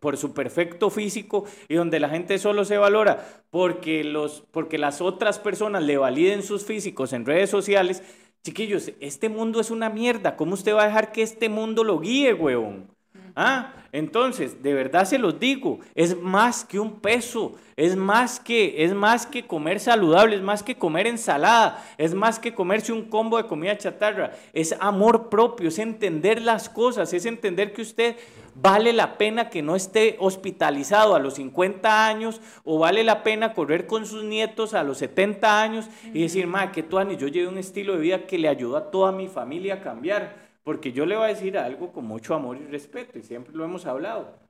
[0.00, 5.00] por su perfecto físico y donde la gente solo se valora porque, los, porque las
[5.00, 8.02] otras personas le validen sus físicos en redes sociales,
[8.44, 10.36] Chiquillos, este mundo es una mierda.
[10.36, 12.93] ¿Cómo usted va a dejar que este mundo lo guíe, huevón?
[13.36, 18.84] Ah, entonces, de verdad se los digo, es más que un peso, es más que,
[18.84, 23.08] es más que comer saludable, es más que comer ensalada, es más que comerse un
[23.08, 28.16] combo de comida chatarra, es amor propio, es entender las cosas, es entender que usted
[28.54, 33.52] vale la pena que no esté hospitalizado a los 50 años o vale la pena
[33.52, 37.26] correr con sus nietos a los 70 años y decir, ma, que tú, Ani, yo
[37.26, 40.43] llevo un estilo de vida que le ayudó a toda mi familia a cambiar.
[40.64, 43.64] Porque yo le voy a decir algo con mucho amor y respeto y siempre lo
[43.64, 44.42] hemos hablado.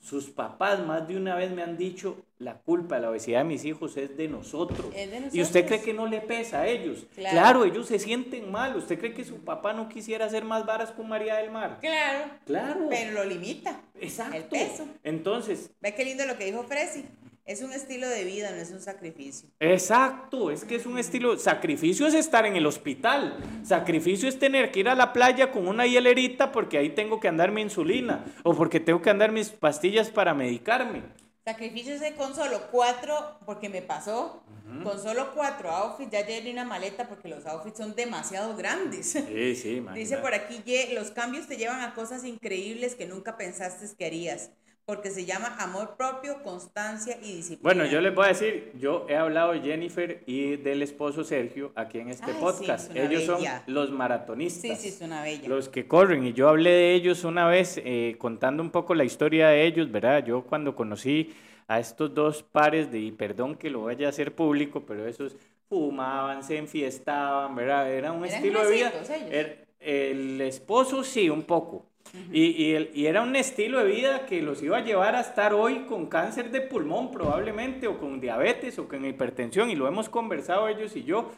[0.00, 3.44] Sus papás más de una vez me han dicho, la culpa de la obesidad de
[3.44, 4.92] mis hijos es de nosotros.
[5.32, 7.06] ¿Y usted cree que no le pesa a ellos?
[7.14, 7.64] Claro.
[7.64, 8.76] ellos se sienten mal.
[8.76, 11.78] ¿Usted cree que su papá no quisiera hacer más varas con María del Mar?
[11.80, 12.30] Claro.
[12.44, 12.86] Claro.
[12.90, 13.80] Pero lo limita.
[14.00, 14.36] Exacto.
[14.36, 14.86] El peso.
[15.04, 15.70] Entonces.
[15.80, 17.04] Ve qué lindo lo que dijo Fresi.
[17.44, 19.48] Es un estilo de vida, no es un sacrificio.
[19.58, 21.36] Exacto, es que es un estilo.
[21.36, 23.36] Sacrificio es estar en el hospital.
[23.64, 27.26] Sacrificio es tener que ir a la playa con una hielerita porque ahí tengo que
[27.26, 31.02] andar mi insulina o porque tengo que andar mis pastillas para medicarme.
[31.44, 34.44] Sacrificios de con solo cuatro, porque me pasó,
[34.84, 39.10] con solo cuatro outfits, ya llené una maleta porque los outfits son demasiado grandes.
[39.10, 40.62] Sí, sí, Dice por aquí,
[40.94, 44.50] los cambios te llevan a cosas increíbles que nunca pensaste que harías
[44.84, 47.62] porque se llama amor propio, constancia y disciplina.
[47.62, 51.72] Bueno, yo les voy a decir, yo he hablado de Jennifer y del esposo Sergio
[51.76, 52.94] aquí en este podcast.
[52.94, 54.78] ellos son los maratonistas.
[54.80, 55.48] Sí, sí, es una bella.
[55.48, 56.26] Los que corren.
[56.26, 59.90] Y yo hablé de ellos una vez eh, contando un poco la historia de ellos,
[59.90, 60.24] ¿verdad?
[60.24, 61.32] Yo cuando conocí
[61.68, 65.36] a estos dos pares de, y perdón que lo vaya a hacer público, pero esos
[65.68, 67.90] fumaban, se enfiestaban, ¿verdad?
[67.90, 68.92] Era un estilo de vida.
[69.30, 71.91] Er, el esposo sí, un poco
[72.30, 75.54] y, y, y, era un estilo de vida que los iba a llevar a estar
[75.54, 80.08] hoy con cáncer de pulmón probablemente, o con diabetes, o con hipertensión, y lo hemos
[80.08, 81.32] conversado ellos y yo.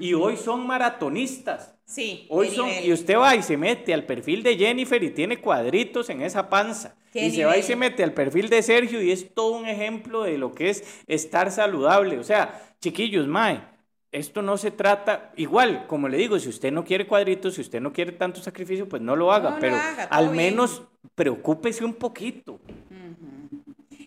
[0.00, 1.74] Y hoy son maratonistas.
[1.84, 2.26] Sí.
[2.28, 6.08] Hoy son, y usted va y se mete al perfil de Jennifer y tiene cuadritos
[6.10, 6.96] en esa panza.
[7.14, 10.22] Y se va y se mete al perfil de Sergio y es todo un ejemplo
[10.22, 12.18] de lo que es estar saludable.
[12.18, 13.71] O sea, chiquillos, mae
[14.12, 17.80] esto no se trata, igual, como le digo, si usted no quiere cuadritos, si usted
[17.80, 19.76] no quiere tanto sacrificio, pues no lo haga, pero
[20.10, 20.82] al menos
[21.14, 22.60] preocúpese un poquito.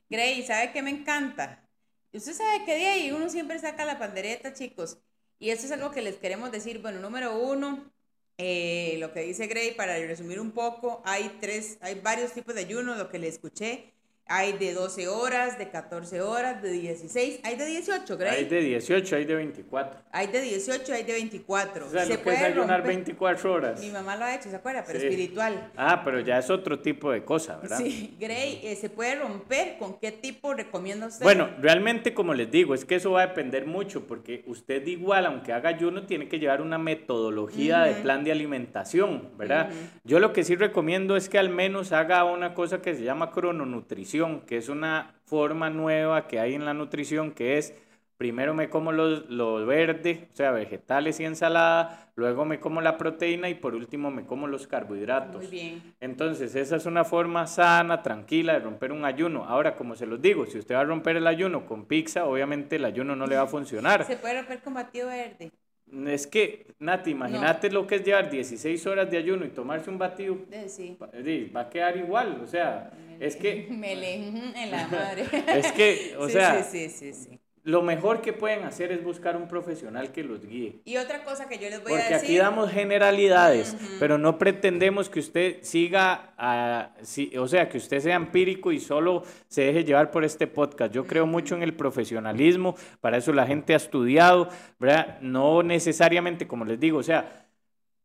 [0.08, 1.68] Grey, ¿sabe qué me encanta?
[2.14, 5.00] Usted sabe que de ahí uno siempre saca la pandereta, chicos.
[5.40, 6.82] Y esto es algo que les queremos decir.
[6.82, 7.92] Bueno, número uno,
[8.38, 12.62] eh, lo que dice Gray, para resumir un poco, hay tres, hay varios tipos de
[12.62, 13.95] ayuno, lo que le escuché.
[14.28, 18.32] Hay de 12 horas, de 14 horas, de 16, hay de 18, Grey.
[18.32, 20.00] Hay de 18, hay de 24.
[20.12, 21.86] Hay de 18, hay de 24.
[21.86, 23.80] O sea, se puede ayunar 24 horas.
[23.80, 24.84] Mi mamá lo ha hecho, ¿se acuerda?
[24.88, 25.70] Pero espiritual.
[25.78, 27.78] Ah, pero ya es otro tipo de cosa, ¿verdad?
[27.78, 29.78] Sí, Grey, eh, ¿se puede romper?
[29.78, 31.24] ¿Con qué tipo recomienda usted?
[31.24, 35.28] Bueno, realmente, como les digo, es que eso va a depender mucho, porque usted igual,
[35.28, 39.70] aunque haga ayuno, tiene que llevar una metodología de plan de alimentación, ¿verdad?
[40.04, 43.30] Yo lo que sí recomiendo es que al menos haga una cosa que se llama
[43.30, 44.15] crononutrición
[44.46, 47.74] que es una forma nueva que hay en la nutrición, que es
[48.18, 52.98] primero me como los, los verdes, o sea, vegetales y ensalada, luego me como la
[52.98, 55.44] proteína y por último me como los carbohidratos.
[55.44, 55.96] Muy bien.
[56.00, 59.44] Entonces, esa es una forma sana, tranquila de romper un ayuno.
[59.46, 62.78] Ahora, como se los digo, si usted va a romper el ayuno con pizza, obviamente
[62.78, 64.06] el ayuno no le va a funcionar.
[64.06, 65.52] Se puede romper con batido verde.
[66.08, 69.98] Es que, Nati, imagínate lo que es llevar 16 horas de ayuno y tomarse un
[69.98, 70.38] batido.
[70.68, 70.98] Sí.
[71.00, 73.68] Va a quedar igual, o sea, es que...
[73.72, 74.16] Me le
[74.64, 75.26] en la madre.
[75.48, 76.64] Es que, o sea...
[76.64, 80.46] Sí, sí, sí, sí lo mejor que pueden hacer es buscar un profesional que los
[80.46, 80.82] guíe.
[80.86, 82.12] Y otra cosa que yo les voy a decir.
[82.12, 86.92] Porque aquí damos generalidades, pero no pretendemos que usted siga, a,
[87.40, 90.94] o sea, que usted sea empírico y solo se deje llevar por este podcast.
[90.94, 94.48] Yo creo mucho en el profesionalismo, para eso la gente ha estudiado,
[94.78, 95.20] ¿verdad?
[95.22, 97.48] No necesariamente, como les digo, o sea,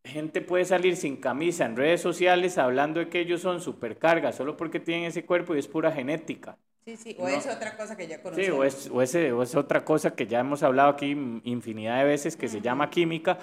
[0.05, 4.57] gente puede salir sin camisa en redes sociales hablando de que ellos son supercargas solo
[4.57, 6.57] porque tienen ese cuerpo y es pura genética.
[6.97, 8.75] Sí, sí, o es otra cosa que ya conocemos.
[8.75, 11.11] Sí, o es, o es otra cosa que ya hemos hablado aquí
[11.45, 13.39] infinidad de veces que se llama química.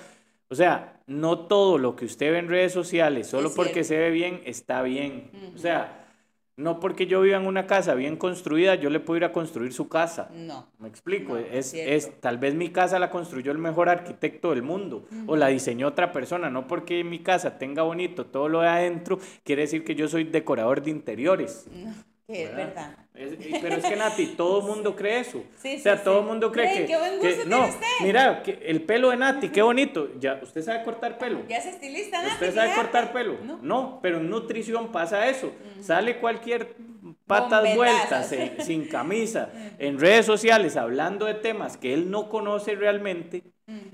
[0.50, 4.12] O sea, no todo lo que usted ve en redes sociales, solo porque se ve
[4.12, 5.30] bien, está bien.
[5.56, 6.06] O sea,
[6.58, 9.72] no porque yo viva en una casa bien construida, yo le puedo ir a construir
[9.74, 10.30] su casa.
[10.34, 10.68] No.
[10.80, 11.38] Me explico.
[11.38, 15.48] es, es, tal vez mi casa la construyó el mejor arquitecto del mundo o la
[15.48, 16.50] diseñó otra persona.
[16.50, 20.26] No porque mi casa tenga bonito todo lo de adentro, quiere decir que yo soy
[20.26, 21.68] decorador de interiores.
[21.72, 21.94] No.
[22.28, 22.94] Que es verdad.
[23.14, 25.38] pero es que Nati, todo el mundo cree eso.
[25.38, 27.88] o sea, todo el mundo cree que, qué buen gusto no, usted.
[28.02, 30.10] mira, que el pelo de Nati, qué bonito.
[30.20, 31.48] Ya, usted sabe cortar pelo.
[31.48, 32.34] Ya es estilista, Nati.
[32.34, 33.38] Usted sabe cortar pelo.
[33.62, 34.00] No.
[34.02, 35.54] pero en nutrición pasa eso.
[35.80, 36.76] Sale cualquier
[37.26, 39.50] patas vueltas, sin camisa,
[39.80, 43.44] en redes sociales hablando de temas que él no conoce realmente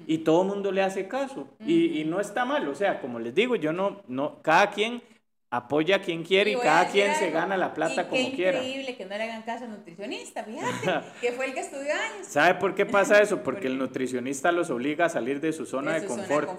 [0.07, 1.47] y todo el mundo le hace caso.
[1.59, 5.01] y, y, no está mal, o sea, como les digo, yo no, no, cada quien
[5.54, 8.58] apoya a quien quiere y, cada quien se gana la plata como quiera.
[8.58, 11.93] Es increíble que no le hagan caso al nutricionista, fíjate, que fue el que estudió
[11.93, 12.26] años.
[12.28, 13.43] ¿Sabe por qué pasa eso?
[13.43, 16.49] Porque el nutricionista los obliga a salir de su zona de, confort,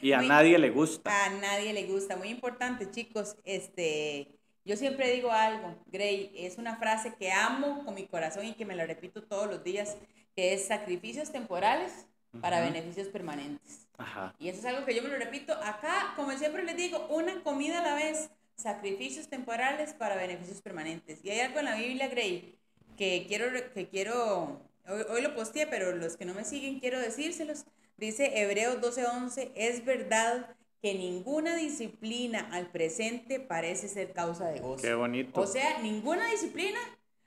[0.00, 1.10] y a nadie le gusta.
[1.24, 3.34] A nadie le gusta, muy importante, chicos.
[3.44, 4.28] Este,
[4.64, 8.64] yo siempre digo algo, Gray, es una frase que amo con mi corazón y que
[8.64, 9.96] me la repito todos los días,
[10.36, 12.06] que es sacrificios temporales
[12.40, 13.88] para beneficios permanentes.
[13.98, 14.32] Ajá.
[14.38, 17.42] Y eso es algo que yo me lo repito acá, como siempre les digo, una
[17.42, 21.20] comida a la vez sacrificios temporales para beneficios permanentes.
[21.22, 22.56] Y hay algo en la Biblia, Grey,
[22.96, 24.60] que quiero, que quiero
[25.10, 27.64] hoy, lo posteé, pero los que no me siguen quiero decírselos.
[27.96, 34.82] Dice Hebreos 12:11, es verdad que ninguna disciplina al presente parece ser causa de gozo.
[34.82, 35.40] Qué bonito.
[35.40, 36.78] O sea, ninguna disciplina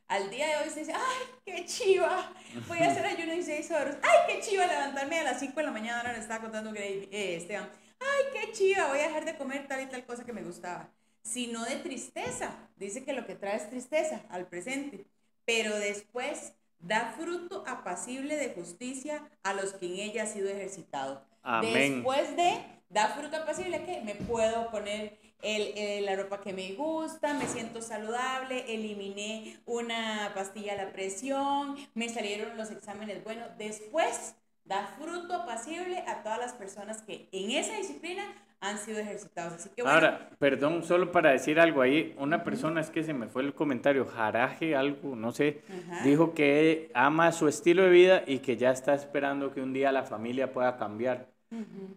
[0.08, 2.32] al día de hoy se dice, ay, qué chiva,
[2.68, 5.64] voy a hacer ayuno de 6 horas, ay, qué chiva levantarme a las 5 de
[5.64, 7.70] la mañana, ahora le estaba contando Grey, eh, Esteban,
[8.00, 10.90] ay, qué chiva, voy a dejar de comer tal y tal cosa que me gustaba
[11.28, 12.70] sino de tristeza.
[12.78, 15.06] Dice que lo que trae es tristeza al presente.
[15.46, 21.24] pero después da fruto apacible de justicia a los que en ella ha sido ejercitado.
[21.42, 21.96] Amén.
[21.96, 27.34] Después de, da fruto apacible que me puedo poner el, la ropa que me gusta,
[27.34, 34.36] me siento saludable, eliminé una pastilla a la presión, me salieron los exámenes bueno Después
[34.68, 38.24] da fruto apacible a todas las personas que en esa disciplina
[38.60, 39.54] han sido ejercitados.
[39.54, 43.28] Así que Ahora, perdón, solo para decir algo ahí, una persona es que se me
[43.28, 45.62] fue el comentario, Jaraje, algo, no sé,
[46.04, 49.92] dijo que ama su estilo de vida y que ya está esperando que un día
[49.92, 51.30] la familia pueda cambiar.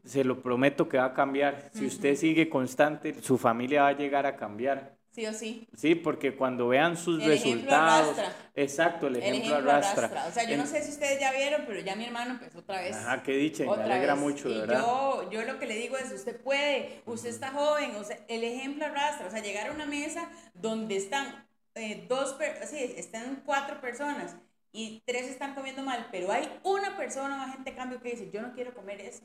[0.04, 1.70] Se lo prometo que va a cambiar.
[1.72, 4.99] Si usted sigue constante, su familia va a llegar a cambiar.
[5.10, 5.66] Sí o sí.
[5.76, 8.16] Sí, porque cuando vean sus resultados.
[8.54, 10.26] Exacto, el ejemplo, arrastra.
[10.28, 12.80] O sea, yo no sé si ustedes ya vieron, pero ya mi hermano empezó otra
[12.80, 12.94] vez.
[12.94, 14.78] Ajá, qué dicha, me alegra mucho, y ¿verdad?
[14.80, 18.44] Yo, yo lo que le digo es: usted puede, usted está joven, o sea, el
[18.44, 19.26] ejemplo arrastra.
[19.26, 21.44] O sea, llegar a una mesa donde están
[21.74, 22.36] eh, dos,
[22.68, 24.36] sí, están cuatro personas
[24.72, 28.42] y tres están comiendo mal, pero hay una persona, una gente cambio que dice: Yo
[28.42, 29.24] no quiero comer eso,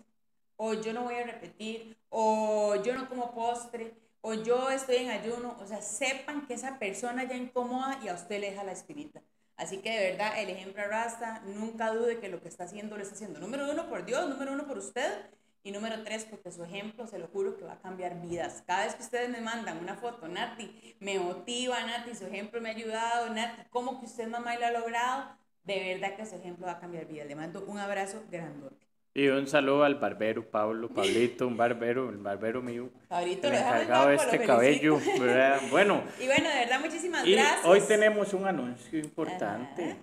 [0.55, 3.93] o yo no voy a repetir, o yo no como postre
[4.27, 8.15] o yo estoy en ayuno, o sea, sepan que esa persona ya incomoda y a
[8.15, 9.21] usted le deja la espinita.
[9.55, 13.03] Así que de verdad, el ejemplo arrastra, nunca dude que lo que está haciendo lo
[13.03, 13.39] está haciendo.
[13.39, 15.29] Número uno, por Dios, número uno, por usted.
[15.61, 18.63] Y número tres, porque su ejemplo, se lo juro, que va a cambiar vidas.
[18.65, 22.69] Cada vez que ustedes me mandan una foto, Nati, me motiva, Nati, su ejemplo me
[22.69, 25.37] ha ayudado, Nati, ¿cómo que usted mamá lo ha logrado?
[25.63, 27.27] De verdad que su ejemplo va a cambiar vidas.
[27.27, 28.84] Le mando un abrazo grandote.
[29.17, 32.89] Y un saludo al barbero Pablo, Pablito, un barbero, el barbero mío.
[33.07, 34.99] Pablito, lo encargado de este cabello,
[35.71, 36.03] Bueno.
[36.19, 37.65] Y bueno, de verdad, muchísimas y gracias.
[37.65, 39.95] Hoy tenemos un anuncio importante.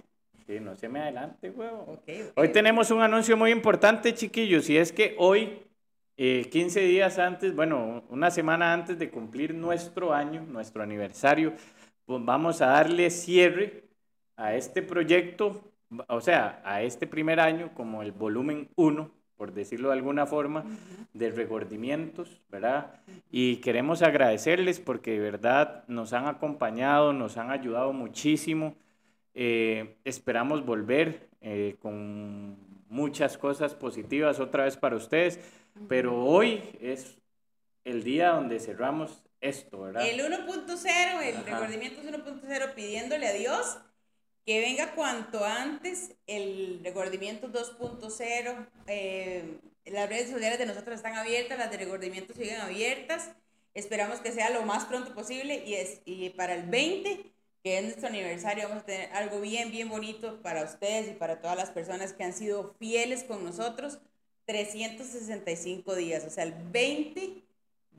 [0.46, 2.00] Sí, no se me adelante, huevo.
[2.36, 5.60] hoy tenemos un anuncio muy importante, chiquillos, y es que hoy,
[6.16, 11.52] 15 eh, días antes, bueno, una semana antes de cumplir nuestro año, nuestro aniversario,
[12.06, 13.84] pues vamos a darle cierre
[14.36, 15.71] a este proyecto
[16.08, 20.64] o sea, a este primer año como el volumen 1, por decirlo de alguna forma,
[21.12, 23.00] de regordimientos, ¿verdad?
[23.30, 28.76] Y queremos agradecerles porque de verdad nos han acompañado, nos han ayudado muchísimo.
[29.34, 32.56] Eh, esperamos volver eh, con
[32.88, 35.40] muchas cosas positivas otra vez para ustedes,
[35.88, 37.18] pero hoy es
[37.84, 40.06] el día donde cerramos esto, ¿verdad?
[40.08, 43.78] El 1.0, el regordimiento 1.0 pidiéndole a Dios
[44.44, 48.66] que venga cuanto antes el regordimiento 2.0.
[48.86, 53.30] Eh, las redes sociales de nosotros están abiertas, las de regordimiento siguen abiertas.
[53.74, 57.32] Esperamos que sea lo más pronto posible y, es, y para el 20,
[57.62, 61.40] que es nuestro aniversario, vamos a tener algo bien, bien bonito para ustedes y para
[61.40, 63.98] todas las personas que han sido fieles con nosotros.
[64.44, 67.44] 365 días, o sea, el 20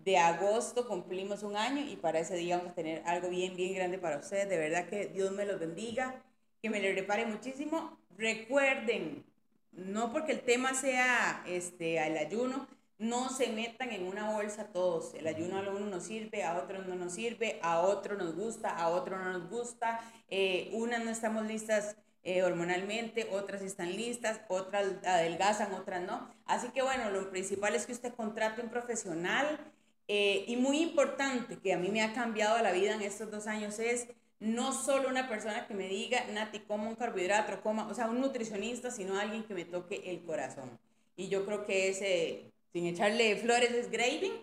[0.03, 3.73] de agosto cumplimos un año y para ese día vamos a tener algo bien, bien
[3.73, 4.49] grande para ustedes.
[4.49, 6.21] De verdad que Dios me los bendiga
[6.64, 7.99] que me le repare muchísimo.
[8.18, 9.26] Recuerden,
[9.74, 15.14] no porque el tema sea este, el ayuno, no se metan en una bolsa todos.
[15.14, 18.70] El ayuno a uno nos sirve, a otro no nos sirve, a otro nos gusta,
[18.70, 19.99] a otro no nos gusta.
[20.30, 26.34] Eh, unas no estamos listas eh, hormonalmente, otras están listas, otras adelgazan, otras no.
[26.45, 29.59] Así que bueno, lo principal es que usted contrate un profesional.
[30.07, 33.47] Eh, y muy importante, que a mí me ha cambiado la vida en estos dos
[33.47, 34.07] años, es
[34.43, 38.19] no solo una persona que me diga, Nati, como un carbohidrato, coma, o sea, un
[38.19, 40.77] nutricionista, sino alguien que me toque el corazón.
[41.15, 44.33] Y yo creo que ese, sin echarle flores, es Graving.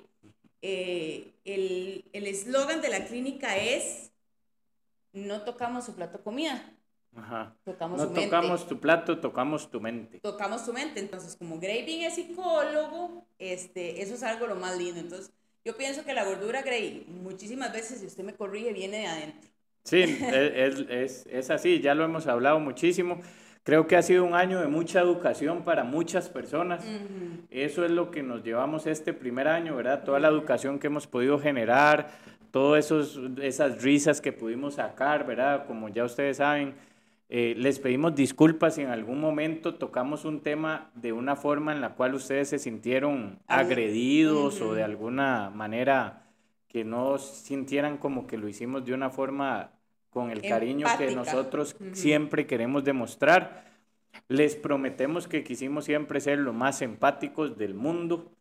[0.62, 4.10] Eh, el eslogan de la clínica es,
[5.12, 6.72] no tocamos su plato comida.
[7.14, 7.54] Ajá.
[7.64, 10.20] Tocamos no tocamos tu plato, tocamos tu mente.
[10.20, 11.00] Tocamos tu mente.
[11.00, 15.00] Entonces, como Graving es psicólogo, este, eso es algo lo más lindo.
[15.00, 15.30] Entonces,
[15.62, 19.49] yo pienso que la gordura, Gray, muchísimas veces, si usted me corrige, viene de adentro.
[19.84, 23.20] Sí, es, es, es, así, ya lo hemos hablado muchísimo.
[23.62, 26.84] Creo que ha sido un año de mucha educación para muchas personas.
[27.50, 30.04] Eso es lo que nos llevamos este primer año, ¿verdad?
[30.04, 32.10] Toda la educación que hemos podido generar,
[32.50, 32.90] todas
[33.42, 35.66] esas risas que pudimos sacar, ¿verdad?
[35.66, 36.74] Como ya ustedes saben,
[37.28, 41.80] eh, les pedimos disculpas si en algún momento tocamos un tema de una forma en
[41.80, 46.24] la cual ustedes se sintieron agredidos o de alguna manera
[46.70, 49.72] que no sintieran como que lo hicimos de una forma
[50.08, 53.68] con el cariño que nosotros siempre queremos demostrar.
[54.28, 58.32] Les prometemos que quisimos siempre ser los más empáticos del mundo.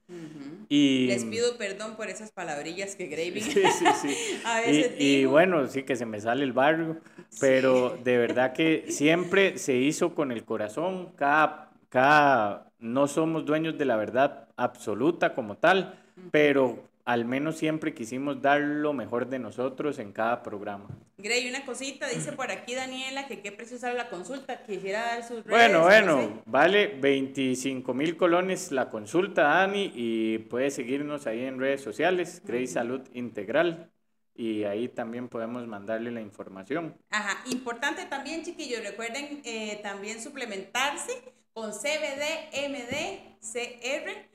[0.70, 4.42] y, Les pido perdón por esas palabrillas que Graving sí, sí, sí.
[4.46, 6.98] a veces y, y, bueno, sí que se me sale el barrio,
[7.40, 11.14] pero de verdad que siempre se hizo con el corazón.
[11.16, 16.00] Cada, cada, no somos dueños de la verdad absoluta como tal,
[16.32, 20.90] pero al menos siempre quisimos dar lo mejor de nosotros en cada programa.
[21.18, 25.24] Grey, una cosita, dice por aquí Daniela que qué precio sale la consulta, quisiera dar
[25.24, 25.50] sus redes.
[25.50, 31.82] Bueno, bueno, vale 25 mil colones la consulta, Dani, y puede seguirnos ahí en redes
[31.82, 33.90] sociales, Grey Salud Integral,
[34.36, 36.96] y ahí también podemos mandarle la información.
[37.10, 41.14] Ajá, importante también, chiquillos, recuerden eh, también suplementarse
[41.54, 44.29] con CBD, MD, CR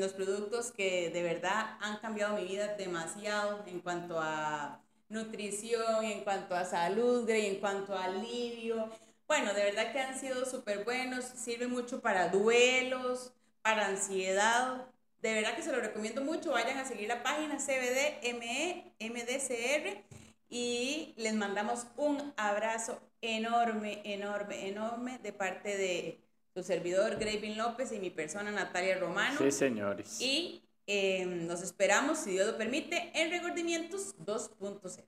[0.00, 6.24] los productos que de verdad han cambiado mi vida demasiado en cuanto a nutrición, en
[6.24, 8.90] cuanto a salud, en cuanto a alivio.
[9.26, 13.32] Bueno, de verdad que han sido súper buenos, sirven mucho para duelos,
[13.62, 14.86] para ansiedad.
[15.22, 16.52] De verdad que se lo recomiendo mucho.
[16.52, 20.04] Vayan a seguir la página CBDME, MDCR
[20.48, 26.23] y les mandamos un abrazo enorme, enorme, enorme de parte de
[26.54, 29.36] su servidor Gravin López y mi persona Natalia Romano.
[29.38, 30.20] Sí, señores.
[30.20, 35.02] Y em, nos esperamos, si Dios lo permite, en Regordimientos 2.0.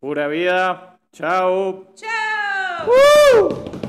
[0.00, 0.98] Pura vida.
[1.12, 1.86] Chao.
[1.94, 3.83] Chao.